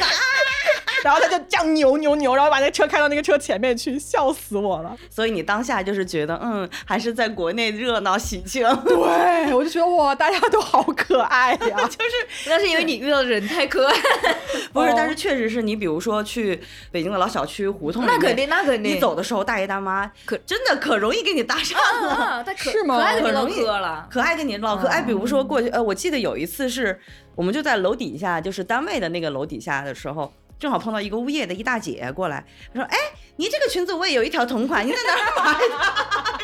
[1.04, 4.96] 然后他就这样扭扭扭，然后把那车开到那个车前面去，笑死我了。
[5.10, 8.68] 所以你当下就是觉得，嗯，还是在国内热闹喜庆。
[8.86, 11.78] 对，我就觉得哇，大家都好可爱呀。
[11.88, 13.94] 就是那是因为你遇到的人太可爱。
[14.74, 16.60] 不是，但是确实是你，比如说去
[16.92, 18.96] 北京的老小区胡同，那肯定，那肯定。
[18.96, 21.76] 你走的时候，大爷大妈可真的可容易给你搭讪
[22.06, 22.98] 了，是吗？
[22.98, 24.88] 可爱跟你唠嗑了，可爱跟你唠嗑。
[24.88, 27.00] 哎，比如说过去，呃，我记得有一次是，
[27.36, 30.32] 我们就在楼底下，就是单位的那个楼底下的时候。
[30.62, 32.96] 正好碰到一个物业的一大姐过来，她说：“哎，
[33.38, 35.76] 你这个裙子我也有一条同款，你在哪儿买的？”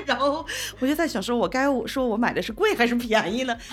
[0.07, 0.43] 然后
[0.79, 3.55] 我就在想，说我该说我买的是贵还是便宜呢？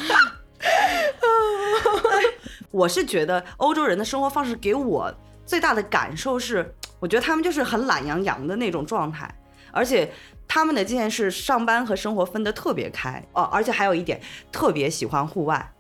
[2.70, 5.11] 我是觉得欧洲人的生活方式给我
[5.47, 9.34] 最大的感受是，我觉得他们就是很懒洋洋的那种状态，
[9.72, 10.12] 而且
[10.47, 14.20] 他们的这件事上班和生活分得特别开哦，而且还有一点
[14.53, 15.72] 特别喜欢户外。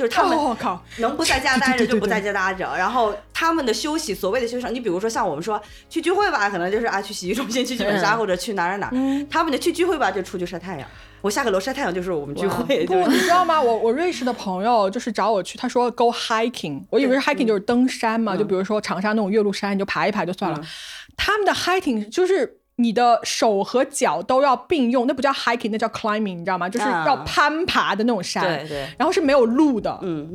[0.00, 2.74] 就是他们，我靠，能不在家待着就不在家待着。
[2.74, 9.26] 然后他们的休息，所谓的休息，你比如说像我们说去聚会吧，可能就是啊去洗浴中心、去剧本杀或者去哪儿哪儿。
[9.30, 10.88] 他们的去聚会吧就出去晒太阳。
[11.20, 12.86] 我下个楼晒太阳就是我们聚会。
[12.86, 13.60] 不，你知道吗？
[13.60, 20.58] 我我瑞士的朋友就是找我去，他说 go hiking，我以为是 hiking 就是登山嘛，就比如说长沙那种岳麓山，你就爬一爬就算了。
[21.14, 22.56] 他们的 hiking 就是。
[22.82, 26.68] 你的手和脚都要并用，那不叫 hiking，那叫 climbing，你知道吗？
[26.68, 28.42] 就是要攀爬的那种山。
[28.42, 28.86] 对对。
[28.98, 29.98] 然后是没有路的。
[30.02, 30.30] 嗯。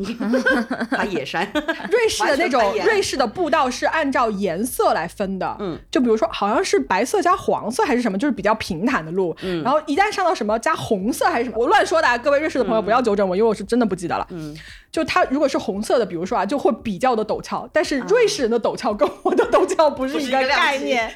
[0.91, 1.45] 爬野山。
[1.91, 5.55] 瑞士的那种瑞士的步道是按照颜色来分的。
[5.59, 5.77] 嗯。
[5.89, 9.35] 就比如说，好像是白色加黄色还是什么，就是比较平坦的路。
[9.41, 9.63] 嗯。
[9.63, 14.27] 然后一旦上到什么加红色还是什么，我乱说的，啊，各位瑞士的朋友不要纠正我，因为我是真的不记得了。
[14.29, 14.55] 嗯。
[14.95, 17.69] 就它如果是红色的，比如说啊，就会比较的陡峭。
[17.73, 21.13] 但是瑞士人的陡峭跟我的陡峭不是一个概念。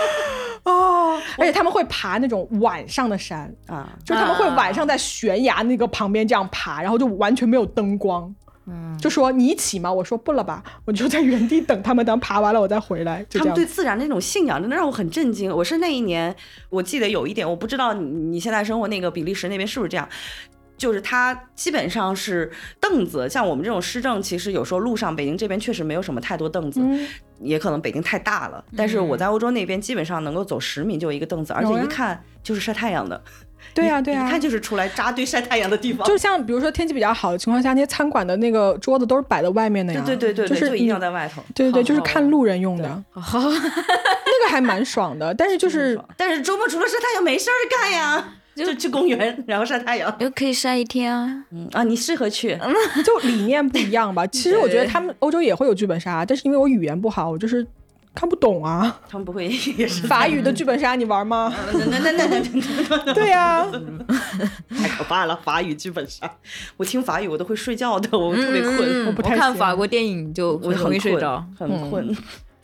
[0.64, 8.34] 哦，而且他们会爬那种晚上的山啊，就他们会晚上在悬崖那个旁边这样爬，然后就完全没有灯光。
[8.66, 9.90] 嗯，就说你起吗？
[9.90, 13.24] 我说不了吧，我就在原地等他们，等爬完了我再回来。
[13.30, 15.50] 他们对自然的那种信仰真的让我很震惊。
[15.50, 16.36] 我是那一年，
[16.68, 20.06] 我记得有一点，我不知道你你现在生活那个比利时那边是不是这样。
[20.76, 22.50] 就是它基本上是
[22.80, 26.80] 凳子，像我们这种市政，其实有时候路上北京这边确实没有什么太多凳子，
[27.40, 28.64] 也可能北京太大了。
[28.76, 33.20] 但是我在欧洲那边，基本上能够走十米就一个凳子，而且一看就是晒太阳的。
[33.74, 36.06] 对呀对呀，一看就是出来扎堆晒太阳的地方。
[36.06, 40.02] 就像比如说天气比较好的情况下，那些餐馆的那个桌子都是摆在外面的呀。
[40.06, 41.42] 对对对，就是一定要在外头。
[41.54, 43.02] 对对对，就是看路人用的。
[43.14, 48.34] 那个还蛮爽的，但是 就是，但是周末除了晒太阳没事儿干呀。
[48.56, 51.44] 就去公园，然后晒太阳，又可以晒一天啊！
[51.50, 52.58] 嗯啊，你适合去，
[53.04, 54.26] 就理念不一样吧。
[54.32, 57.66] 其实我觉得他们欧洲也会有剧本杀，但是因为我语言不好，我就是
[58.14, 59.00] 看不懂啊。
[59.08, 61.52] 他们不会也是 法语的剧本杀，你玩吗？
[61.90, 63.66] 那那那那 对呀，
[64.70, 65.38] 太可怕了！
[65.44, 66.30] 法语剧本杀，
[66.78, 69.06] 我听法语我都会睡觉的，我特别困。
[69.06, 72.16] 我不太看法国电影就我容易睡着，很困。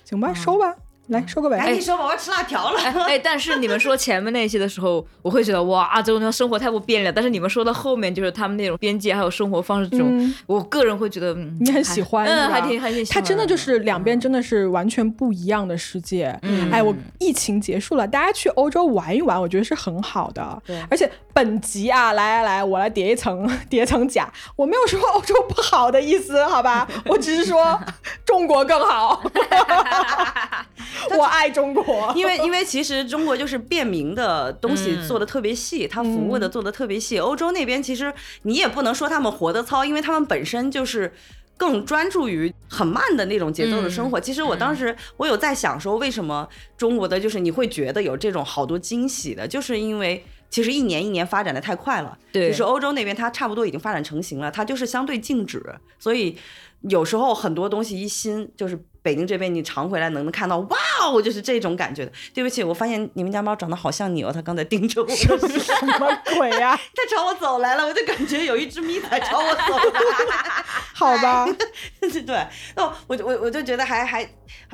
[0.04, 0.74] 行吧，收吧。
[1.12, 2.80] 来说个呗，赶紧说吧，我要吃辣条了。
[3.06, 7.12] 哎，但是你们说前面那些的时候，我会觉得哇，这种生活太不便利了。
[7.12, 13.04] 但是你们说到后面，就是他们那种边界还有生活方式这种，我个人会觉得你很喜欢，嗯，还挺还挺。
[13.06, 16.36] 它真的就是两边真的是完全不一样的世界。
[16.42, 20.62] 嗯，哎，我疫情结束了，大家去欧洲玩一玩，我觉得是很好的。
[20.66, 26.86] 对，而且本集啊，来来来，我来叠一层 叠层甲，我没有说欧洲不好的意思，好吧？
[27.06, 27.80] 我只是说
[28.24, 29.22] 中国更好。
[31.16, 37.18] 我爱中国，因为因为其实中国就是便民的东西做的特别细，它服务的做的特别细。
[37.18, 38.12] 欧洲那边其实
[38.42, 41.12] 你也不能说他们活得糙，因为他们本身就是
[41.56, 44.20] 更专注于很慢的那种节奏的生活。
[44.20, 52.16] 其实我当时我有在想说，为什么中国的就是你会觉得有这种好多惊喜的，就是因为其实一年一年发展的太快了。
[52.30, 55.60] 对，就是欧洲那边它差不多已经发展成型了，它就是相对静止，
[55.98, 56.38] 所以
[56.82, 58.78] 有时候很多东西一新就是。
[59.02, 62.12] 北京这边，你常回来能能看到，哇哦，就是这种感觉的。
[62.32, 65.08] 对不起，我发现你们家猫长得好像你哦，它刚才盯着我。
[65.08, 65.36] 什
[65.98, 66.78] 么鬼呀？
[66.94, 70.00] 它朝我走来了，我就感觉有一只咪仔朝我走来。
[70.94, 71.46] 好吧。
[72.00, 72.46] 对，
[72.76, 74.22] 那我我我就觉得还还，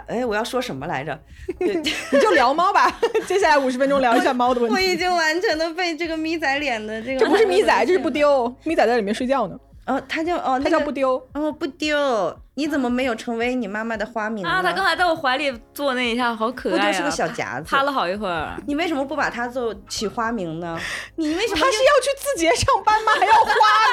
[0.07, 1.19] 哎，我要说什么来着？
[1.59, 3.01] 你就聊猫吧。
[3.27, 4.75] 接下来五十分钟聊一下猫的问题。
[4.75, 7.21] 我已经完全的被这个咪仔脸的这个。
[7.21, 8.55] 这不是咪仔，这是不丢。
[8.65, 9.57] 咪仔在里面睡觉呢。
[9.89, 11.15] 哦，它叫哦，它叫不丢。
[11.35, 12.39] 哦，不丢。
[12.55, 14.61] 你怎么没有成为你妈妈的花名啊？
[14.63, 16.93] 他刚才在我怀里坐那一下，好可爱啊！
[16.93, 18.55] 是个小夹子，趴了好一会儿。
[18.67, 20.79] 你为什么不把它做起花名呢？
[21.17, 23.13] 你为什么他是要去字节上班吗？
[23.19, 23.53] 还要花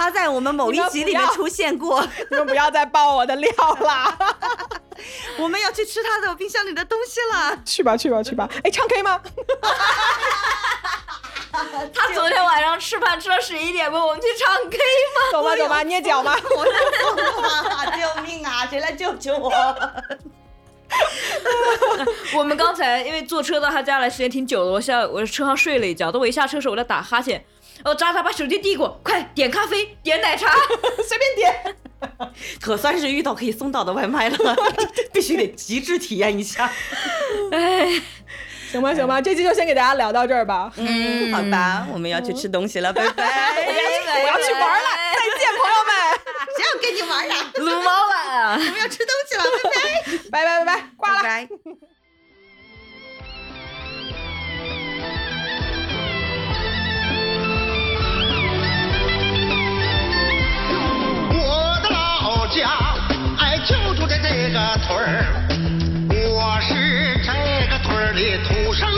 [0.00, 4.18] 他在我们某一集里面出现过， 你们不要再爆我的料了。
[5.38, 7.54] 我们要去吃他的冰箱里的东西了。
[7.66, 8.48] 去吧，去吧，去吧。
[8.64, 9.20] 哎，唱 K 吗？
[11.52, 15.32] 他昨天晚上吃饭吃到十一点，问我们去唱 K 吗？
[15.32, 16.34] 走吧，走吧，捏脚吧。
[16.56, 18.66] 我救命啊！
[18.70, 19.52] 谁来救救我？
[22.34, 27.44] 我们刚才因为坐车到他家来时间挺久的，我下我在车上睡了一觉，等我一下车的时候我在打哈欠，
[27.84, 30.54] 哦，渣渣把手机递给我，快点咖啡，点奶茶，
[31.06, 31.76] 随便点。
[32.60, 34.56] 可算是遇到可以送到的外卖了，
[35.12, 36.70] 必须得极致体验一下。
[37.52, 38.00] 哎，
[38.72, 40.72] 行吧行吧，这期就先给大家聊到这儿吧。
[40.76, 43.52] 嗯，好吧，我们要去吃东西了，拜拜。
[43.56, 45.90] 我要去玩了，再见，朋友们。
[46.56, 47.34] 谁要跟你玩呀？
[47.56, 49.44] 撸猫了，我们要吃东西了，
[50.30, 51.22] 拜拜，拜拜拜拜，挂了。
[51.22, 51.48] 拜拜。
[64.52, 65.24] 这个屯儿，
[66.28, 66.74] 我是
[67.22, 67.30] 这
[67.70, 68.89] 个屯儿里土生。